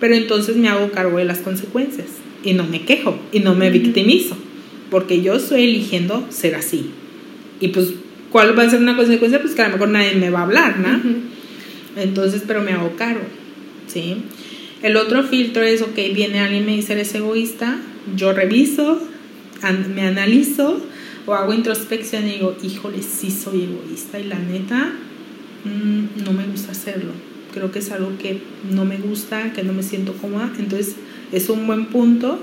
Pero 0.00 0.14
entonces 0.14 0.56
me 0.56 0.68
hago 0.68 0.90
cargo 0.90 1.18
de 1.18 1.26
las 1.26 1.40
consecuencias 1.40 2.08
y 2.42 2.54
no 2.54 2.64
me 2.64 2.86
quejo 2.86 3.18
y 3.30 3.40
no 3.40 3.54
me 3.54 3.68
victimizo, 3.68 4.38
porque 4.90 5.20
yo 5.20 5.34
estoy 5.34 5.64
eligiendo 5.64 6.26
ser 6.30 6.54
así. 6.54 6.86
Y 7.60 7.68
pues, 7.68 7.88
¿cuál 8.30 8.58
va 8.58 8.64
a 8.64 8.70
ser 8.70 8.80
una 8.80 8.96
consecuencia? 8.96 9.40
Pues 9.40 9.54
que 9.54 9.62
a 9.62 9.68
lo 9.68 9.74
mejor 9.74 9.88
nadie 9.88 10.14
me 10.14 10.30
va 10.30 10.40
a 10.40 10.42
hablar, 10.42 10.78
¿no? 10.78 11.00
Entonces, 11.96 12.42
pero 12.46 12.62
me 12.62 12.72
hago 12.72 12.94
cargo, 12.96 13.24
¿sí? 13.86 14.16
El 14.82 14.96
otro 14.96 15.22
filtro 15.24 15.62
es, 15.62 15.82
ok, 15.82 15.96
viene 16.14 16.40
alguien 16.40 16.62
y 16.62 16.66
me 16.66 16.76
dice, 16.76 16.94
eres 16.94 17.14
egoísta, 17.14 17.76
yo 18.16 18.32
reviso, 18.32 19.00
me 19.94 20.02
analizo 20.02 20.80
o 21.26 21.34
hago 21.34 21.52
introspección 21.52 22.26
y 22.26 22.32
digo, 22.32 22.56
híjole, 22.62 23.02
sí 23.02 23.30
soy 23.30 23.64
egoísta 23.64 24.18
y 24.18 24.24
la 24.24 24.38
neta, 24.38 24.92
mm, 25.64 26.24
no 26.24 26.32
me 26.32 26.46
gusta 26.46 26.72
hacerlo. 26.72 27.12
Creo 27.52 27.70
que 27.70 27.80
es 27.80 27.90
algo 27.90 28.16
que 28.16 28.40
no 28.70 28.84
me 28.84 28.96
gusta, 28.96 29.52
que 29.52 29.62
no 29.62 29.72
me 29.72 29.82
siento 29.82 30.14
cómoda. 30.14 30.50
Entonces, 30.58 30.94
es 31.32 31.48
un 31.48 31.66
buen 31.66 31.86
punto 31.86 32.40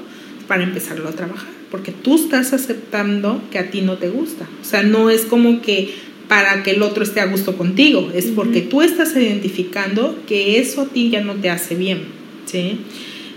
para 0.47 0.63
empezarlo 0.63 1.09
a 1.09 1.13
trabajar, 1.13 1.49
porque 1.71 1.91
tú 1.91 2.15
estás 2.15 2.53
aceptando 2.53 3.41
que 3.51 3.59
a 3.59 3.69
ti 3.69 3.81
no 3.81 3.97
te 3.97 4.09
gusta. 4.09 4.47
O 4.61 4.65
sea, 4.65 4.83
no 4.83 5.09
es 5.09 5.25
como 5.25 5.61
que 5.61 5.93
para 6.27 6.63
que 6.63 6.71
el 6.71 6.81
otro 6.81 7.03
esté 7.03 7.21
a 7.21 7.25
gusto 7.25 7.57
contigo, 7.57 8.11
es 8.13 8.27
porque 8.27 8.61
tú 8.61 8.81
estás 8.81 9.15
identificando 9.15 10.17
que 10.27 10.59
eso 10.59 10.81
a 10.81 10.85
ti 10.87 11.09
ya 11.09 11.21
no 11.21 11.35
te 11.35 11.49
hace 11.49 11.75
bien, 11.75 12.03
¿sí? 12.45 12.79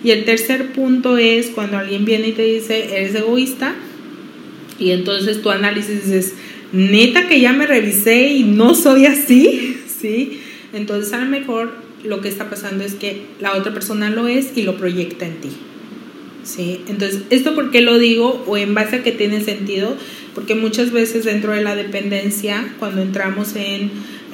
Y 0.02 0.10
el 0.10 0.24
tercer 0.24 0.72
punto 0.72 1.18
es 1.18 1.48
cuando 1.48 1.78
alguien 1.78 2.04
viene 2.04 2.28
y 2.28 2.32
te 2.32 2.42
dice, 2.42 2.96
eres 2.96 3.14
egoísta, 3.14 3.74
y 4.78 4.90
entonces 4.90 5.42
tu 5.42 5.50
análisis 5.50 6.08
es, 6.08 6.34
neta 6.72 7.28
que 7.28 7.40
ya 7.40 7.52
me 7.52 7.66
revisé 7.66 8.28
y 8.28 8.42
no 8.44 8.74
soy 8.74 9.06
así, 9.06 9.76
¿sí? 10.00 10.40
Entonces 10.72 11.12
a 11.12 11.18
lo 11.18 11.26
mejor 11.26 11.72
lo 12.02 12.20
que 12.20 12.28
está 12.28 12.48
pasando 12.48 12.82
es 12.82 12.94
que 12.94 13.22
la 13.40 13.56
otra 13.56 13.72
persona 13.72 14.10
lo 14.10 14.26
es 14.26 14.56
y 14.56 14.62
lo 14.62 14.76
proyecta 14.76 15.26
en 15.26 15.40
ti. 15.40 15.50
¿Sí? 16.42 16.82
Entonces, 16.88 17.22
¿esto 17.30 17.54
por 17.54 17.70
qué 17.70 17.80
lo 17.80 17.98
digo? 17.98 18.44
O 18.46 18.56
en 18.56 18.74
base 18.74 18.96
a 18.96 19.02
que 19.02 19.12
tiene 19.12 19.42
sentido, 19.42 19.96
porque 20.34 20.54
muchas 20.54 20.90
veces 20.90 21.24
dentro 21.24 21.52
de 21.52 21.62
la 21.62 21.76
dependencia, 21.76 22.74
cuando 22.78 23.02
entramos 23.02 23.54
en 23.56 23.90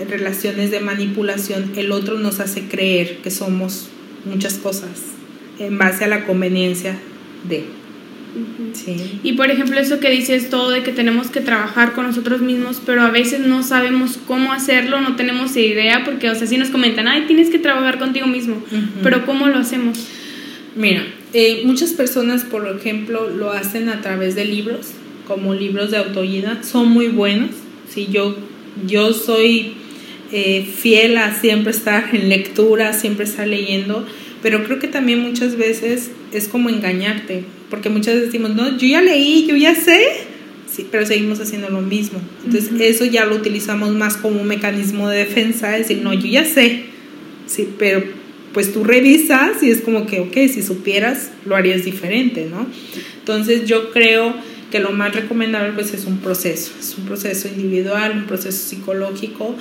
relaciones 0.09 0.71
de 0.71 0.81
manipulación, 0.81 1.73
el 1.77 1.93
otro 1.93 2.19
nos 2.19 2.41
hace 2.41 2.69
creer 2.69 3.19
que 3.19 3.31
somos 3.31 3.89
muchas 4.25 4.55
cosas 4.55 4.91
en 5.59 5.79
base 5.79 6.05
a 6.05 6.09
la 6.09 6.27
conveniencia 6.27 6.99
de. 7.49 7.65
Sí. 8.75 9.21
Y 9.23 9.33
por 9.33 9.51
ejemplo, 9.51 9.81
eso 9.81 9.99
que 9.99 10.11
dices 10.11 10.51
todo 10.51 10.71
de 10.71 10.83
que 10.83 10.93
tenemos 10.93 11.29
que 11.29 11.41
trabajar 11.41 11.95
con 11.95 12.07
nosotros 12.07 12.43
mismos, 12.43 12.83
pero 12.85 13.01
a 13.01 13.11
veces 13.11 13.41
no 13.41 13.63
sabemos 13.63 14.19
cómo 14.27 14.53
hacerlo, 14.53 15.01
no 15.01 15.17
tenemos 15.17 15.57
idea, 15.57 16.05
porque, 16.05 16.29
o 16.29 16.35
sea, 16.35 16.47
si 16.47 16.59
nos 16.59 16.69
comentan, 16.69 17.09
ay, 17.09 17.25
tienes 17.27 17.49
que 17.49 17.59
trabajar 17.59 17.99
contigo 17.99 18.27
mismo, 18.27 18.63
pero 19.03 19.25
¿cómo 19.25 19.47
lo 19.47 19.57
hacemos? 19.57 20.07
Mira, 20.75 21.03
eh, 21.39 21.65
muchas 21.67 21.93
personas, 21.93 22.45
por 22.45 22.67
ejemplo, 22.67 23.29
lo 23.29 23.53
hacen 23.53 23.91
a 23.91 24.01
través 24.01 24.35
de 24.35 24.47
libros, 24.47 24.93
como 25.27 25.53
libros 25.53 25.91
de 25.91 25.99
autoayuda, 25.99 26.63
son 26.63 26.89
muy 26.89 27.09
buenos. 27.09 27.51
Si 27.93 28.07
yo, 28.07 28.35
yo 28.87 29.13
soy 29.13 29.75
eh, 30.33 30.65
fiel 30.65 31.19
a 31.19 31.39
siempre 31.39 31.73
estar 31.73 32.15
en 32.15 32.31
lectura, 32.31 32.95
siempre 32.95 33.27
estar 33.27 33.47
leyendo, 33.47 34.07
pero 34.41 34.65
creo 34.65 34.79
que 34.79 34.89
también 34.89 35.21
muchas 35.21 35.57
veces 35.59 36.11
es 36.33 36.49
como 36.49 36.71
engañarte, 36.71 37.45
porque 37.69 37.91
muchas 37.91 38.15
veces 38.15 38.33
decimos, 38.33 38.55
no, 38.55 38.79
yo 38.79 38.87
ya 38.87 39.03
leí, 39.03 39.47
yo 39.47 39.57
ya 39.57 39.75
sé, 39.75 40.07
sí, 40.73 40.87
pero 40.91 41.05
seguimos 41.05 41.39
haciendo 41.39 41.69
lo 41.69 41.83
mismo. 41.83 42.19
Entonces 42.47 42.71
eso 42.81 43.05
ya 43.05 43.27
lo 43.27 43.37
utilizamos 43.37 43.91
más 43.91 44.17
como 44.17 44.41
un 44.41 44.47
mecanismo 44.47 45.11
de 45.11 45.19
defensa, 45.19 45.73
decir, 45.73 45.99
no, 46.03 46.15
yo 46.15 46.29
ya 46.29 46.47
sé, 46.47 46.85
sí, 47.47 47.69
pero 47.79 48.03
pues 48.57 48.73
tú 48.73 48.85
revisas 48.85 49.63
y 49.63 49.69
es 49.69 49.83
como 49.83 50.07
que, 50.07 50.21
ok, 50.21 50.33
si 50.51 50.63
supieras, 50.63 51.31
lo 51.45 51.57
harías 51.57 51.85
diferente, 51.85 52.49
¿no? 52.51 52.67
Entonces 53.19 53.67
yo 53.67 53.91
creo 53.91 54.35
que 54.71 54.81
lo 54.81 54.93
más 54.93 55.15
recomendable 55.15 55.75
pues 55.75 55.93
es 55.93 56.07
un 56.07 56.17
proceso, 56.21 56.73
es 56.81 56.97
un 56.97 57.05
proceso 57.05 57.49
individual, 57.49 58.13
un 58.13 58.25
proceso 58.25 58.67
psicológico, 58.67 59.55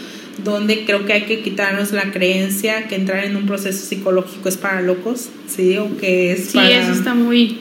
donde 0.46 0.86
creo 0.86 1.06
que 1.06 1.12
hay 1.12 1.24
que 1.24 1.42
quitarnos 1.42 1.92
la 1.92 2.14
creencia 2.14 2.88
que 2.88 2.96
entrar 2.96 3.26
en 3.26 3.36
un 3.36 3.46
proceso 3.46 3.86
psicológico 3.86 4.48
es 4.48 4.56
para 4.56 4.82
locos, 4.82 5.28
¿sí? 5.46 5.78
O 5.78 5.98
que 5.98 6.32
es 6.32 6.46
sí, 6.52 6.60
eso 6.60 6.94
está 6.94 7.14
muy... 7.14 7.58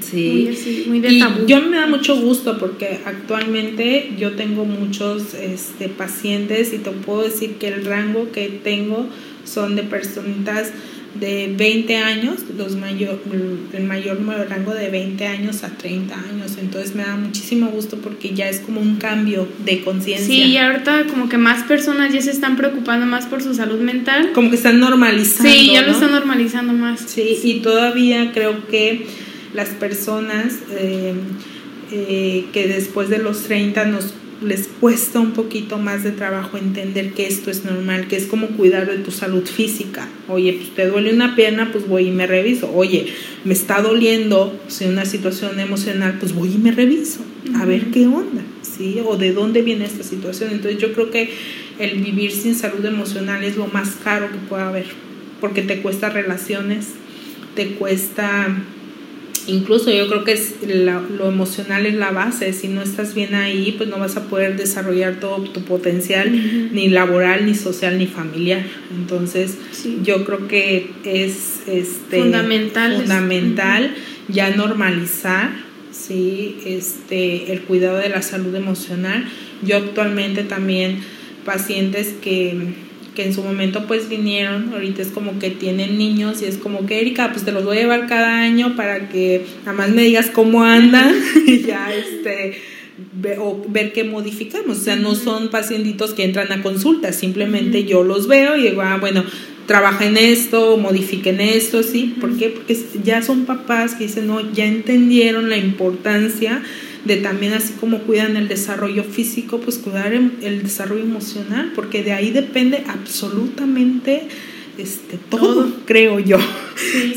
Sí, 0.00 0.84
muy, 0.86 1.00
de 1.00 1.18
tabú. 1.18 1.46
Y 1.46 1.50
yo 1.50 1.62
me 1.62 1.78
da 1.78 1.88
mucho 1.88 2.14
gusto 2.14 2.58
porque 2.58 3.00
actualmente 3.06 4.12
yo 4.16 4.36
tengo 4.36 4.64
muchos 4.64 5.34
este, 5.34 5.88
pacientes 5.88 6.72
y 6.74 6.78
te 6.78 6.90
puedo 6.90 7.22
decir 7.24 7.54
que 7.54 7.66
el 7.68 7.84
rango 7.86 8.30
que 8.30 8.60
tengo 8.62 9.08
son 9.48 9.76
de 9.76 9.82
personitas 9.82 10.72
de 11.14 11.52
20 11.56 11.96
años, 11.96 12.36
los 12.56 12.76
mayor, 12.76 13.20
el 13.72 13.84
mayor 13.84 14.18
rango 14.48 14.74
de 14.74 14.88
20 14.90 15.26
años 15.26 15.64
a 15.64 15.70
30 15.70 16.14
años. 16.14 16.56
Entonces 16.60 16.94
me 16.94 17.02
da 17.02 17.16
muchísimo 17.16 17.68
gusto 17.68 17.98
porque 17.98 18.34
ya 18.34 18.48
es 18.48 18.60
como 18.60 18.80
un 18.80 18.96
cambio 18.96 19.48
de 19.64 19.80
conciencia. 19.80 20.26
Sí, 20.26 20.42
y 20.44 20.58
ahorita 20.58 21.06
como 21.06 21.28
que 21.28 21.38
más 21.38 21.64
personas 21.64 22.12
ya 22.12 22.20
se 22.20 22.30
están 22.30 22.56
preocupando 22.56 23.06
más 23.06 23.26
por 23.26 23.42
su 23.42 23.54
salud 23.54 23.80
mental. 23.80 24.32
Como 24.32 24.50
que 24.50 24.56
están 24.56 24.78
normalizando. 24.80 25.50
Sí, 25.50 25.72
ya 25.72 25.82
lo 25.82 25.92
están 25.92 26.12
normalizando 26.12 26.72
más. 26.72 27.00
Sí, 27.00 27.38
y 27.42 27.60
todavía 27.60 28.32
creo 28.32 28.68
que 28.68 29.06
las 29.54 29.70
personas 29.70 30.58
eh, 30.70 31.14
eh, 31.90 32.44
que 32.52 32.68
después 32.68 33.08
de 33.08 33.18
los 33.18 33.44
30 33.44 33.86
nos 33.86 34.14
les 34.40 34.68
cuesta 34.80 35.18
un 35.18 35.32
poquito 35.32 35.78
más 35.78 36.04
de 36.04 36.12
trabajo 36.12 36.58
entender 36.58 37.12
que 37.12 37.26
esto 37.26 37.50
es 37.50 37.64
normal, 37.64 38.06
que 38.06 38.16
es 38.16 38.26
como 38.26 38.48
cuidar 38.48 38.88
de 38.88 38.98
tu 38.98 39.10
salud 39.10 39.44
física. 39.44 40.08
Oye, 40.28 40.52
pues 40.52 40.74
te 40.74 40.86
duele 40.86 41.12
una 41.12 41.34
pierna, 41.34 41.70
pues 41.72 41.88
voy 41.88 42.08
y 42.08 42.10
me 42.10 42.26
reviso. 42.26 42.70
Oye, 42.72 43.06
me 43.44 43.52
está 43.52 43.82
doliendo, 43.82 44.56
si 44.68 44.84
una 44.84 45.04
situación 45.04 45.58
emocional, 45.58 46.18
pues 46.20 46.34
voy 46.34 46.52
y 46.54 46.58
me 46.58 46.70
reviso, 46.70 47.20
a 47.56 47.64
ver 47.64 47.86
qué 47.86 48.06
onda, 48.06 48.42
¿sí? 48.62 49.00
O 49.04 49.16
de 49.16 49.32
dónde 49.32 49.62
viene 49.62 49.84
esta 49.84 50.04
situación. 50.04 50.50
Entonces 50.52 50.80
yo 50.80 50.92
creo 50.92 51.10
que 51.10 51.30
el 51.78 52.00
vivir 52.00 52.30
sin 52.30 52.54
salud 52.54 52.84
emocional 52.84 53.42
es 53.42 53.56
lo 53.56 53.66
más 53.66 53.96
caro 54.02 54.30
que 54.30 54.38
pueda 54.48 54.68
haber, 54.68 54.86
porque 55.40 55.62
te 55.62 55.80
cuesta 55.82 56.10
relaciones, 56.10 56.88
te 57.56 57.70
cuesta 57.70 58.56
incluso 59.48 59.90
yo 59.90 60.08
creo 60.08 60.24
que 60.24 60.32
es 60.32 60.54
lo 60.62 61.28
emocional 61.28 61.86
es 61.86 61.94
la 61.94 62.10
base. 62.10 62.52
Si 62.52 62.68
no 62.68 62.82
estás 62.82 63.14
bien 63.14 63.34
ahí, 63.34 63.74
pues 63.76 63.88
no 63.88 63.98
vas 63.98 64.16
a 64.16 64.28
poder 64.28 64.56
desarrollar 64.56 65.18
todo 65.20 65.42
tu 65.42 65.62
potencial, 65.62 66.30
ni 66.72 66.88
laboral, 66.88 67.46
ni 67.46 67.54
social, 67.54 67.98
ni 67.98 68.06
familiar. 68.06 68.64
Entonces, 68.96 69.58
yo 70.02 70.24
creo 70.24 70.46
que 70.46 70.90
es 71.04 71.62
este, 71.66 72.20
fundamental, 72.20 72.96
fundamental 72.96 73.94
ya 74.28 74.50
normalizar 74.54 75.50
¿sí? 75.90 76.58
este, 76.64 77.52
el 77.52 77.62
cuidado 77.62 77.98
de 77.98 78.10
la 78.10 78.22
salud 78.22 78.54
emocional. 78.54 79.24
Yo 79.62 79.78
actualmente 79.78 80.44
también 80.44 81.00
pacientes 81.44 82.14
que 82.20 82.87
que 83.18 83.24
en 83.24 83.34
su 83.34 83.42
momento 83.42 83.84
pues 83.88 84.08
vinieron, 84.08 84.72
ahorita 84.72 85.02
es 85.02 85.08
como 85.08 85.40
que 85.40 85.50
tienen 85.50 85.98
niños 85.98 86.40
y 86.40 86.44
es 86.44 86.56
como 86.56 86.86
que 86.86 87.00
Erika, 87.00 87.32
pues 87.32 87.44
te 87.44 87.50
los 87.50 87.64
voy 87.64 87.78
a 87.78 87.80
llevar 87.80 88.06
cada 88.06 88.38
año 88.38 88.76
para 88.76 89.08
que 89.08 89.44
nada 89.66 89.72
más 89.72 89.90
me 89.90 90.02
digas 90.02 90.30
cómo 90.32 90.62
andan 90.62 91.12
y 91.48 91.62
ya 91.62 91.90
este 91.92 92.58
o 93.40 93.60
ver 93.68 93.92
qué 93.92 94.04
modificamos, 94.04 94.78
o 94.78 94.80
sea, 94.80 94.94
no 94.94 95.16
son 95.16 95.48
pacientitos 95.48 96.14
que 96.14 96.22
entran 96.22 96.52
a 96.52 96.62
consulta, 96.62 97.12
simplemente 97.12 97.82
yo 97.82 98.04
los 98.04 98.28
veo 98.28 98.56
y 98.56 98.68
digo, 98.68 98.82
ah, 98.82 98.98
bueno, 99.00 99.24
trabaja 99.66 100.06
en 100.06 100.16
esto, 100.16 100.76
modifiquen 100.76 101.40
esto, 101.40 101.82
¿sí? 101.82 102.14
¿Por 102.20 102.36
qué? 102.36 102.50
Porque 102.50 102.78
ya 103.02 103.22
son 103.22 103.46
papás 103.46 103.96
que 103.96 104.04
dicen, 104.04 104.28
no, 104.28 104.52
ya 104.52 104.64
entendieron 104.64 105.50
la 105.50 105.56
importancia 105.56 106.62
de 107.04 107.16
también 107.16 107.52
así 107.52 107.74
como 107.80 108.00
cuidan 108.00 108.36
el 108.36 108.48
desarrollo 108.48 109.04
físico, 109.04 109.60
pues 109.60 109.78
cuidar 109.78 110.12
el 110.12 110.62
desarrollo 110.62 111.02
emocional, 111.02 111.72
porque 111.74 112.02
de 112.02 112.12
ahí 112.12 112.30
depende 112.30 112.84
absolutamente 112.86 114.28
este, 114.78 115.18
todo, 115.28 115.70
creo 115.84 116.20
yo. 116.20 116.38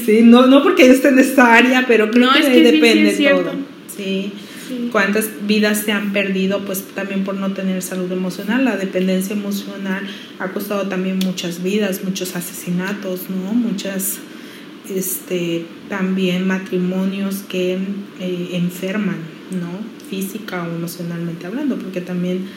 Sí. 0.05 0.21
No, 0.23 0.47
no 0.47 0.63
porque 0.63 0.87
yo 0.87 0.91
esté 0.91 1.09
en 1.09 1.19
esta 1.19 1.53
área, 1.53 1.85
pero 1.87 2.09
creo 2.09 2.31
que 2.33 2.39
de 2.39 2.47
ahí 2.47 2.61
depende 2.63 3.11
todo. 3.11 3.51
Sí. 3.95 4.31
Cuántas 4.91 5.29
vidas 5.45 5.83
se 5.85 5.91
han 5.91 6.13
perdido, 6.13 6.65
pues 6.65 6.83
también 6.95 7.23
por 7.23 7.35
no 7.35 7.53
tener 7.53 7.83
salud 7.83 8.11
emocional. 8.11 8.65
La 8.65 8.75
dependencia 8.75 9.35
emocional 9.35 10.01
ha 10.39 10.47
costado 10.47 10.87
también 10.87 11.19
muchas 11.19 11.61
vidas, 11.61 12.03
muchos 12.03 12.35
asesinatos, 12.35 13.29
¿no? 13.29 13.53
Muchas, 13.53 14.17
este, 14.89 15.65
también 15.87 16.47
matrimonios 16.47 17.43
que 17.47 17.77
eh, 18.19 18.49
enferman 18.53 19.17
¿no? 19.51 19.69
Física 20.09 20.63
o 20.63 20.75
emocionalmente 20.75 21.45
hablando, 21.45 21.77
porque 21.77 22.01
también 22.01 22.47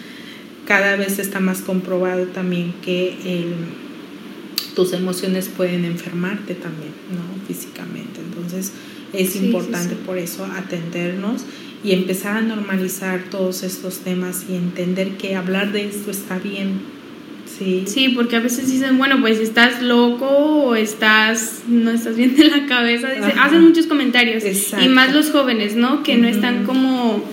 cada 0.66 0.96
vez 0.96 1.18
está 1.18 1.40
más 1.40 1.60
comprobado 1.60 2.26
también 2.28 2.74
que 2.82 3.46
tus 4.74 4.92
emociones 4.92 5.48
pueden 5.48 5.84
enfermarte 5.84 6.54
también, 6.54 6.92
¿no? 7.10 7.46
Físicamente. 7.46 8.20
Entonces 8.20 8.72
es 9.12 9.36
importante 9.36 9.94
por 9.94 10.18
eso 10.18 10.44
atendernos 10.44 11.44
y 11.84 11.92
empezar 11.92 12.38
a 12.38 12.40
normalizar 12.40 13.24
todos 13.30 13.62
estos 13.62 13.98
temas 13.98 14.46
y 14.48 14.54
entender 14.54 15.16
que 15.16 15.36
hablar 15.36 15.70
de 15.72 15.86
esto 15.86 16.10
está 16.10 16.38
bien, 16.38 16.80
Sí. 17.58 17.84
sí, 17.86 18.08
porque 18.10 18.36
a 18.36 18.40
veces 18.40 18.70
dicen, 18.70 18.98
bueno, 18.98 19.20
pues 19.20 19.38
estás 19.38 19.82
loco 19.82 20.26
o 20.26 20.74
estás, 20.74 21.62
no 21.68 21.90
estás 21.90 22.16
bien 22.16 22.34
de 22.34 22.48
la 22.48 22.66
cabeza, 22.66 23.08
hacen 23.40 23.62
muchos 23.62 23.86
comentarios. 23.86 24.42
Y 24.80 24.88
más 24.88 25.14
los 25.14 25.30
jóvenes, 25.30 25.76
¿no? 25.76 26.02
Que 26.02 26.16
no 26.16 26.26
están 26.26 26.64
como, 26.64 27.24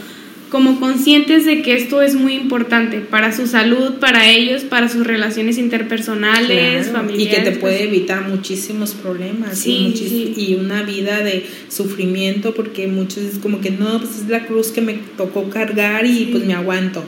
como 0.50 0.80
conscientes 0.80 1.46
de 1.46 1.62
que 1.62 1.74
esto 1.74 2.02
es 2.02 2.14
muy 2.14 2.34
importante 2.34 3.00
para 3.00 3.36
su 3.36 3.48
salud, 3.48 3.96
para 3.96 4.30
ellos, 4.30 4.64
para 4.64 4.90
sus 4.90 5.08
relaciones 5.08 5.58
interpersonales, 5.58 6.92
familiares. 6.92 7.40
Y 7.40 7.44
que 7.44 7.52
te 7.52 7.58
puede 7.58 7.84
evitar 7.86 8.28
muchísimos 8.28 8.92
problemas 8.92 9.58
sí, 9.58 9.94
y, 10.38 10.52
y 10.52 10.56
una 10.56 10.84
vida 10.84 11.22
de 11.22 11.48
sufrimiento, 11.68 12.54
porque 12.54 12.88
muchos 12.88 13.24
es 13.24 13.40
como 13.40 13.60
que 13.60 13.72
no, 13.72 13.98
pues 14.00 14.20
es 14.20 14.30
la 14.30 14.46
cruz 14.46 14.68
que 14.68 14.82
me 14.82 15.00
tocó 15.18 15.50
cargar 15.50 16.06
y 16.06 16.30
pues 16.32 16.46
me 16.46 16.54
aguanto. 16.54 17.04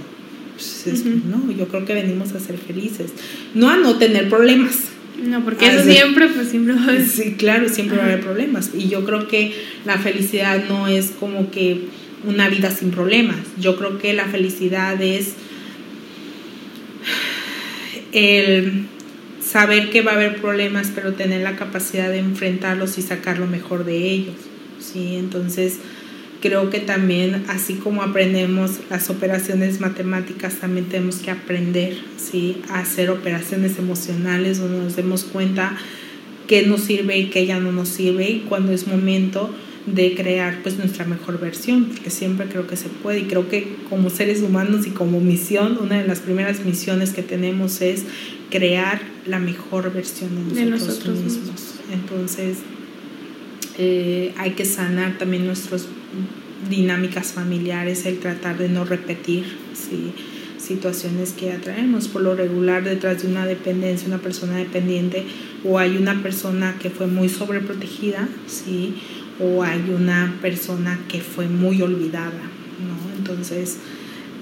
Pues, 0.56 1.06
no, 1.06 1.52
yo 1.52 1.68
creo 1.68 1.86
que 1.86 1.94
venimos 1.94 2.34
a 2.34 2.40
ser 2.40 2.58
felices, 2.58 3.12
no 3.54 3.70
a 3.70 3.78
no 3.78 3.98
tener 3.98 4.30
problemas. 4.30 4.90
No, 5.22 5.44
porque 5.44 5.68
eso 5.68 5.84
siempre, 5.84 6.28
pues 6.28 6.50
siempre 6.50 6.74
va 6.74 6.82
a 6.82 6.84
haber. 6.86 7.08
Sí, 7.08 7.36
claro, 7.38 7.70
siempre 7.70 7.98
va 7.98 8.04
a 8.04 8.08
haber 8.08 8.22
problemas. 8.22 8.72
Y 8.74 8.90
yo 8.90 9.06
creo 9.06 9.28
que 9.28 9.54
la 9.86 9.98
felicidad 9.98 10.64
no 10.68 10.88
es 10.88 11.12
como 11.20 11.52
que 11.52 11.82
una 12.26 12.50
vida 12.50 12.72
sin 12.72 12.92
problemas. 12.92 13.38
Yo 13.60 13.76
creo 13.78 14.00
que 14.00 14.14
la 14.14 14.26
felicidad 14.26 15.02
es 15.02 15.34
el 18.12 18.86
saber 19.44 19.90
que 19.90 20.02
va 20.02 20.12
a 20.12 20.16
haber 20.16 20.42
problemas, 20.42 20.92
pero 20.94 21.14
tener 21.14 21.42
la 21.42 21.56
capacidad 21.56 22.10
de 22.10 22.20
enfrentarlos 22.20 22.98
y 22.98 23.02
sacar 23.02 23.40
lo 23.40 23.48
mejor 23.48 23.86
de 23.86 24.10
ellos. 24.10 24.36
¿sí? 24.80 25.16
Entonces, 25.16 25.78
creo 26.44 26.70
que 26.70 26.82
también, 26.82 27.46
así 27.48 27.76
como 27.76 28.04
aprendemos 28.04 28.72
las 28.90 29.10
operaciones 29.10 29.80
matemáticas, 29.80 30.56
también 30.56 30.88
tenemos 30.88 31.20
que 31.20 31.32
aprender 31.32 31.96
¿sí? 32.18 32.58
a 32.68 32.80
hacer 32.80 33.12
operaciones 33.12 33.80
emocionales 33.80 34.60
donde 34.60 34.80
nos 34.80 34.98
demos 34.98 35.24
cuenta 35.24 35.78
qué 36.46 36.68
nos 36.68 36.82
sirve 36.82 37.18
y 37.18 37.30
qué 37.30 37.46
ya 37.46 37.62
no 37.62 37.72
nos 37.72 37.88
sirve 37.88 38.30
y 38.30 38.40
cuando 38.42 38.74
es 38.74 38.88
momento 38.88 39.56
de 39.86 40.16
crear 40.16 40.60
pues 40.64 40.78
nuestra 40.78 41.06
mejor 41.06 41.40
versión, 41.40 41.86
porque 41.86 42.10
siempre 42.10 42.48
creo 42.48 42.68
que 42.68 42.76
se 42.76 42.90
puede 42.90 43.20
y 43.20 43.24
creo 43.24 43.48
que 43.48 43.78
como 43.90 44.10
seres 44.10 44.42
humanos 44.42 44.86
y 44.86 44.90
como 44.90 45.22
misión, 45.22 45.78
una 45.82 46.02
de 46.02 46.06
las 46.06 46.20
primeras 46.20 46.66
misiones 46.66 47.12
que 47.12 47.24
tenemos 47.24 47.80
es 47.82 48.04
crear 48.52 49.02
la 49.26 49.40
mejor 49.40 49.94
versión 49.94 50.54
de 50.54 50.66
nosotros, 50.66 51.20
mismos. 51.20 51.76
Entonces, 51.94 52.58
eh, 53.78 54.34
hay 54.38 54.52
que 54.52 54.66
sanar 54.66 55.18
también 55.18 55.46
nuestras 55.46 55.88
dinámicas 56.70 57.34
familiares, 57.34 58.06
el 58.06 58.20
tratar 58.20 58.58
de 58.58 58.70
no 58.70 58.86
repetir 58.86 59.46
situaciones 60.58 61.34
que 61.34 61.52
atraemos. 61.52 62.08
Por 62.08 62.22
lo 62.22 62.36
regular, 62.36 62.84
detrás 62.84 63.22
de 63.22 63.28
una 63.28 63.46
dependencia, 63.46 64.08
una 64.08 64.20
persona 64.20 64.58
dependiente, 64.58 65.26
o 65.64 65.78
hay 65.78 65.98
una 65.98 66.22
persona 66.24 66.76
que 66.80 66.90
fue 66.90 67.08
muy 67.08 67.30
sobreprotegida, 67.30 68.28
¿sí? 68.48 68.96
o 69.40 69.64
hay 69.64 69.84
una 69.96 70.38
persona 70.42 71.00
que 71.08 71.20
fue 71.20 71.48
muy 71.48 71.82
olvidada. 71.82 72.32
¿no? 72.32 73.18
Entonces, 73.18 73.78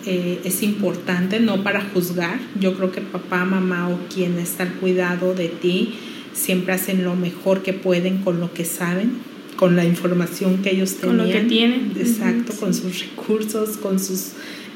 eh, 0.05 0.41
es 0.43 0.63
importante, 0.63 1.39
no 1.39 1.63
para 1.63 1.81
juzgar, 1.81 2.39
yo 2.59 2.75
creo 2.75 2.91
que 2.91 3.01
papá, 3.01 3.45
mamá 3.45 3.89
o 3.89 3.99
quien 4.13 4.37
está 4.39 4.63
al 4.63 4.73
cuidado 4.73 5.33
de 5.33 5.47
ti, 5.49 5.93
siempre 6.33 6.73
hacen 6.73 7.03
lo 7.03 7.15
mejor 7.15 7.61
que 7.61 7.73
pueden 7.73 8.19
con 8.19 8.39
lo 8.39 8.53
que 8.53 8.65
saben, 8.65 9.30
con 9.61 9.75
la 9.75 9.85
información 9.85 10.63
que 10.63 10.71
ellos 10.71 10.95
tenían. 10.95 11.17
Con 11.19 11.27
lo 11.27 11.31
que 11.31 11.41
tienen. 11.41 11.93
Exacto, 11.95 12.51
con 12.59 12.73
sus 12.73 12.99
recursos, 12.99 13.77
con 13.77 13.99
sus 13.99 14.31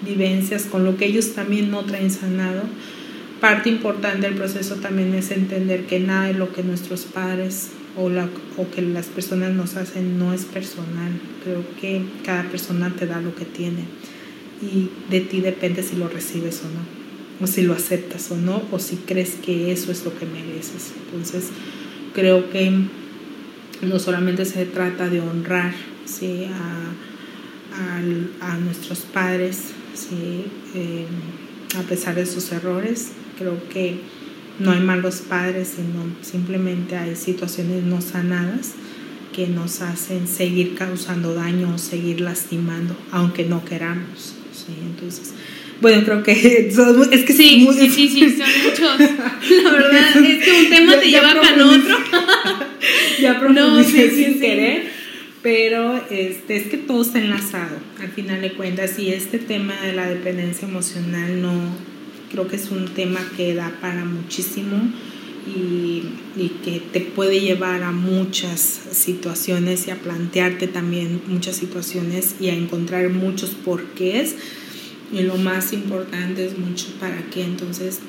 vivencias, 0.06 0.65
con 0.65 0.86
lo 0.86 0.95
que 0.95 1.08
ellos 1.08 1.34
también 1.34 1.71
no 1.71 1.84
traen 1.86 2.12
sanado. 2.12 2.62
Parte 3.41 3.69
importante 3.69 4.28
del 4.28 4.36
proceso 4.36 4.76
también 4.76 5.15
es 5.15 5.32
entender 5.32 5.88
que 5.88 6.00
nada 6.00 6.28
de 6.28 6.36
lo 6.36 6.54
que 6.54 6.62
nuestros 6.62 7.06
padres 7.06 7.69
o, 7.98 8.12
la, 8.12 8.30
o 8.58 8.69
que 8.69 8.84
las 8.84 9.08
personas 9.08 9.56
nos 9.56 9.76
hacen 9.76 10.19
no 10.19 10.36
es 10.36 10.45
personal. 10.45 11.13
Creo 11.43 11.63
que 11.82 12.04
cada 12.24 12.43
persona 12.43 12.93
te 12.95 13.08
da 13.08 13.19
lo 13.21 13.34
que 13.34 13.45
tiene 13.45 13.86
y 14.62 14.91
de 15.10 15.19
ti 15.21 15.41
depende 15.41 15.82
si 15.82 15.95
lo 15.95 16.10
recibes 16.10 16.62
o 16.62 16.67
no, 16.67 17.43
o 17.43 17.48
si 17.48 17.63
lo 17.63 17.74
aceptas 17.74 18.30
o 18.30 18.38
no, 18.38 18.62
o 18.71 18.78
si 18.78 18.98
crees 18.98 19.32
que 19.43 19.71
eso 19.71 19.91
es 19.91 20.06
lo 20.06 20.15
que 20.15 20.28
mereces. 20.28 20.93
Entonces, 21.08 21.45
creo 22.13 22.52
que 22.52 22.71
no 23.86 24.00
solamente 24.00 24.45
se 24.45 24.65
trata 24.65 25.10
de 25.10 25.21
honrar 25.21 25.74
¿sí? 26.06 26.45
a, 26.45 26.93
a, 28.41 28.58
nuestros 28.58 29.00
padres 29.00 29.71
¿sí? 29.93 30.45
Eh, 30.74 31.06
a 31.78 31.82
pesar 31.84 32.15
de 32.15 32.26
sus 32.26 32.52
errores. 32.52 33.12
Creo 33.38 33.58
que 33.69 34.00
no 34.60 34.71
hay 34.71 34.80
malos 34.80 35.17
padres, 35.21 35.74
sino 35.76 36.06
simplemente 36.21 36.95
hay 36.95 37.15
situaciones 37.15 37.84
no 37.84 38.02
sanadas 38.02 38.74
que 39.34 39.48
nos 39.48 39.82
hacen 39.82 40.28
seguir 40.28 40.76
causando 40.76 41.34
daño 41.34 41.76
o 41.76 41.78
seguir 41.78 42.21
lastimando, 42.21 42.95
aunque 43.12 43.43
no 43.43 43.65
queramos. 43.65 44.36
¿sí? 44.54 44.74
Entonces, 44.82 45.34
bueno, 45.82 46.04
creo 46.04 46.24
que 46.24 46.32
es 47.12 47.24
que 47.24 47.34
sí, 47.34 47.68
sí, 47.78 47.90
sí, 47.90 48.08
sí, 48.08 48.38
son 48.38 48.48
muchos. 48.64 49.00
La 49.64 49.72
verdad 49.72 50.18
es 50.18 50.44
que 50.44 50.52
un 50.52 50.70
tema 50.70 51.00
te 51.00 51.10
lleva 51.10 51.34
para 51.34 51.66
otro. 51.66 51.98
ya 53.22 53.34
no, 53.34 53.84
sin 53.84 54.40
querer, 54.40 54.84
pero 55.42 56.02
este, 56.10 56.58
es 56.58 56.68
que 56.68 56.78
todo 56.78 57.02
está 57.02 57.20
enlazado, 57.20 57.78
al 58.00 58.10
final 58.10 58.42
de 58.42 58.54
cuentas, 58.54 58.98
y 59.00 59.10
este 59.10 59.38
tema 59.38 59.76
de 59.82 59.94
la 59.94 60.08
dependencia 60.08 60.68
emocional 60.68 61.42
no, 61.42 61.54
creo 62.32 62.48
que 62.48 62.56
es 62.56 62.72
un 62.72 62.88
tema 62.90 63.20
que 63.36 63.54
da 63.54 63.72
para 63.82 64.06
muchísimo 64.06 64.92
y, 65.48 66.04
y 66.36 66.50
que 66.64 66.82
te 66.92 67.02
puede 67.02 67.40
llevar 67.40 67.84
a 67.84 67.92
muchas 67.92 68.60
situaciones 68.60 69.88
y 69.88 69.92
a 69.92 69.98
plantearte 69.98 70.68
también 70.68 71.22
muchas 71.28 71.58
situaciones 71.58 72.36
y 72.40 72.50
a 72.50 72.54
encontrar 72.54 73.10
muchos 73.10 73.52
porqués 73.52 74.36
y 75.12 75.22
lo 75.22 75.38
más 75.38 75.74
importante 75.74 76.46
es 76.46 76.58
mucho 76.58 76.88
para 77.00 77.22
qué. 77.30 77.44
Entonces, 77.44 78.00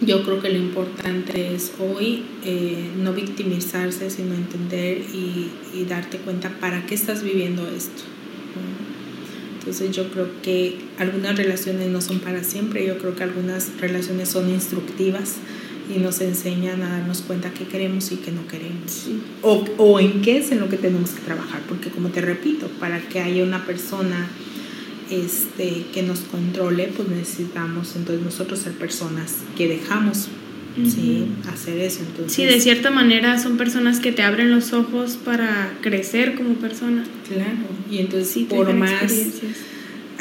yo 0.00 0.22
creo 0.24 0.40
que 0.40 0.50
lo 0.50 0.58
importante 0.58 1.54
es 1.54 1.72
hoy 1.78 2.24
eh, 2.44 2.90
no 3.02 3.12
victimizarse, 3.12 4.10
sino 4.10 4.34
entender 4.34 4.98
y, 5.12 5.50
y, 5.74 5.84
darte 5.88 6.18
cuenta 6.18 6.50
para 6.60 6.84
qué 6.86 6.94
estás 6.94 7.22
viviendo 7.22 7.66
esto. 7.68 8.02
Entonces 9.58 9.96
yo 9.96 10.10
creo 10.10 10.28
que 10.42 10.76
algunas 10.98 11.38
relaciones 11.38 11.88
no 11.88 12.02
son 12.02 12.20
para 12.20 12.44
siempre, 12.44 12.86
yo 12.86 12.98
creo 12.98 13.14
que 13.14 13.22
algunas 13.22 13.80
relaciones 13.80 14.28
son 14.28 14.50
instructivas 14.50 15.36
y 15.94 16.00
nos 16.00 16.20
enseñan 16.20 16.82
a 16.82 16.90
darnos 16.90 17.22
cuenta 17.22 17.50
qué 17.50 17.64
queremos 17.64 18.12
y 18.12 18.16
qué 18.16 18.30
no 18.30 18.46
queremos. 18.46 19.06
O, 19.40 19.64
o 19.78 20.00
en 20.00 20.20
qué 20.20 20.36
es 20.36 20.52
en 20.52 20.60
lo 20.60 20.68
que 20.68 20.76
tenemos 20.76 21.10
que 21.10 21.22
trabajar, 21.22 21.62
porque 21.66 21.88
como 21.88 22.10
te 22.10 22.20
repito, 22.20 22.68
para 22.78 23.00
que 23.00 23.20
haya 23.20 23.42
una 23.42 23.64
persona 23.64 24.28
este, 25.10 25.86
que 25.92 26.02
nos 26.02 26.20
controle, 26.20 26.90
pues 26.96 27.08
necesitamos 27.08 27.94
entonces 27.96 28.24
nosotros 28.24 28.60
ser 28.60 28.72
personas 28.72 29.36
que 29.56 29.68
dejamos 29.68 30.28
¿sí? 30.76 31.26
hacer 31.52 31.78
eso. 31.78 32.00
Entonces, 32.00 32.32
sí, 32.32 32.44
de 32.44 32.60
cierta 32.60 32.90
manera 32.90 33.38
son 33.38 33.56
personas 33.56 34.00
que 34.00 34.12
te 34.12 34.22
abren 34.22 34.50
los 34.50 34.72
ojos 34.72 35.16
para 35.22 35.78
crecer 35.80 36.34
como 36.34 36.54
persona. 36.54 37.04
Claro, 37.28 37.68
y 37.90 37.98
entonces 37.98 38.44
por 38.48 38.72
más 38.74 39.12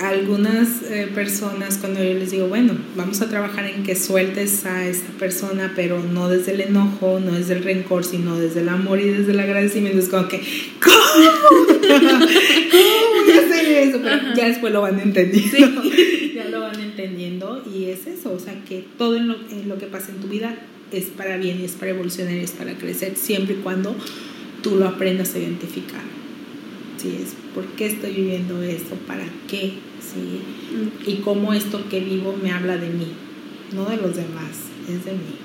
algunas 0.04 0.82
eh, 0.84 1.10
personas 1.14 1.78
cuando 1.78 2.04
yo 2.04 2.14
les 2.14 2.32
digo, 2.32 2.48
bueno, 2.48 2.76
vamos 2.96 3.22
a 3.22 3.30
trabajar 3.30 3.66
en 3.66 3.84
que 3.84 3.96
sueltes 3.96 4.66
a 4.66 4.86
esta 4.88 5.12
persona, 5.14 5.74
pero 5.76 6.04
no 6.04 6.30
desde 6.30 6.54
el 6.54 6.62
enojo, 6.62 7.20
no 7.20 7.32
desde 7.32 7.54
el 7.54 7.64
rencor, 7.64 8.04
sino 8.04 8.38
desde 8.38 8.62
el 8.62 8.70
amor 8.70 9.00
y 9.00 9.10
desde 9.10 9.32
el 9.32 9.40
agradecimiento, 9.40 10.00
es 10.00 10.10
como 10.10 10.28
que, 10.28 10.42
¿cómo? 10.84 10.96
¿Cómo 11.90 12.26
voy 13.26 13.32
a 13.32 13.40
hacer 13.40 13.66
eso? 13.88 14.00
Pero 14.04 14.36
ya 14.36 14.48
después 14.48 14.74
lo 14.74 14.82
van 14.82 15.00
entendiendo. 15.00 15.84
ya 16.36 16.50
lo 16.50 16.60
van 16.60 16.80
entendiendo 16.80 17.64
y 17.74 17.86
es 17.86 18.06
eso, 18.08 18.34
o 18.34 18.40
sea, 18.40 18.56
que 18.66 18.84
todo 18.98 19.16
en 19.16 19.28
lo, 19.30 19.36
en 19.50 19.70
lo 19.70 19.78
que 19.78 19.88
pasa 19.88 20.12
en 20.12 20.18
tu 20.18 20.28
vida 20.28 20.58
es 20.92 21.06
para 21.06 21.38
bien 21.38 21.62
y 21.62 21.66
es 21.66 21.74
para 21.74 21.92
evolucionar 21.92 22.34
y 22.34 22.42
es 22.42 22.52
para 22.52 22.74
crecer, 22.74 23.16
siempre 23.16 23.56
y 23.56 23.58
cuando 23.60 23.96
tú 24.62 24.76
lo 24.76 24.88
aprendas 24.88 25.34
a 25.36 25.40
identificar. 25.40 26.23
Sí, 27.04 27.18
es 27.22 27.36
por 27.54 27.66
qué 27.76 27.88
estoy 27.88 28.12
viviendo 28.14 28.64
esto, 28.64 28.96
para 29.06 29.26
qué, 29.50 29.74
¿sí? 30.00 30.40
Y 31.06 31.16
cómo 31.18 31.54
esto 31.54 31.88
que 31.90 32.00
vivo 32.00 32.36
me 32.42 32.52
habla 32.52 32.78
de 32.78 32.88
mí, 32.88 33.08
no 33.74 33.84
de 33.86 33.98
los 33.98 34.16
demás, 34.16 34.52
es 34.90 35.04
de 35.04 35.12
mí. 35.12 35.36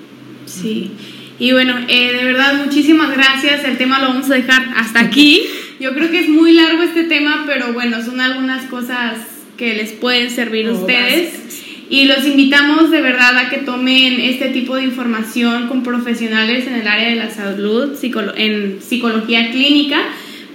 Sí. 0.47 0.93
Y 1.41 1.51
bueno, 1.53 1.77
eh, 1.89 2.13
de 2.13 2.25
verdad, 2.25 2.65
muchísimas 2.65 3.13
gracias. 3.15 3.65
El 3.65 3.77
tema 3.77 3.99
lo 3.99 4.09
vamos 4.09 4.31
a 4.31 4.35
dejar 4.35 4.69
hasta 4.77 5.01
aquí. 5.01 5.43
Yo 5.81 5.95
creo 5.95 6.11
que 6.11 6.21
es 6.21 6.29
muy 6.29 6.53
largo 6.53 6.83
este 6.83 7.05
tema, 7.05 7.43
pero 7.47 7.73
bueno, 7.73 8.05
son 8.05 8.21
algunas 8.21 8.65
cosas 8.67 9.19
que 9.57 9.75
les 9.75 9.93
pueden 9.93 10.31
servir 10.31 10.67
a 10.69 10.73
Oh, 10.73 10.75
ustedes. 10.81 11.33
gracias. 11.33 11.63
Y 11.91 12.05
los 12.05 12.25
invitamos 12.27 12.91
de 12.93 13.01
verdad 13.01 13.37
a 13.37 13.49
que 13.51 13.59
tomen 13.59 14.21
este 14.21 14.51
tipo 14.51 14.77
de 14.77 14.85
información 14.85 15.69
con 15.69 15.83
profesionales 15.83 16.67
en 16.69 16.75
el 16.75 16.87
área 16.87 17.09
de 17.09 17.17
la 17.17 17.31
salud, 17.31 17.97
en 18.37 18.79
psicología 18.83 19.51
clínica, 19.51 19.99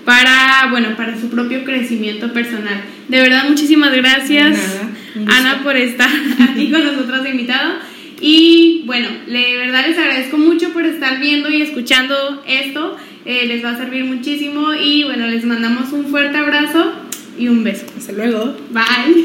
para, 0.06 0.68
bueno, 0.72 0.96
para 0.96 1.20
su 1.20 1.30
propio 1.30 1.64
crecimiento 1.64 2.32
personal. 2.34 2.82
De 3.08 3.22
verdad, 3.22 3.48
muchísimas 3.48 3.94
gracias, 3.94 4.58
Nada. 5.16 5.38
Ana, 5.38 5.64
por 5.64 5.78
estar 5.78 6.10
aquí 6.50 6.72
con 6.72 6.84
nosotros 6.84 7.24
de 7.24 7.30
invitado. 7.30 7.74
Y 8.20 8.84
bueno, 8.86 9.10
de 9.28 9.58
verdad 9.58 9.86
les 9.88 9.98
agradezco 9.98 10.38
mucho 10.38 10.72
por 10.72 10.86
estar 10.86 11.20
viendo 11.20 11.50
y 11.50 11.62
escuchando 11.62 12.44
esto. 12.48 12.98
Eh, 13.26 13.46
les 13.48 13.64
va 13.64 13.72
a 13.72 13.78
servir 13.78 14.04
muchísimo 14.06 14.74
y 14.74 15.04
bueno, 15.04 15.28
les 15.28 15.46
mandamos 15.46 15.92
un 15.94 16.08
fuerte 16.08 16.38
abrazo 16.38 16.92
y 17.38 17.48
un 17.48 17.64
beso. 17.64 17.86
Hasta 17.98 18.12
luego. 18.14 18.56
Bye. 18.72 19.22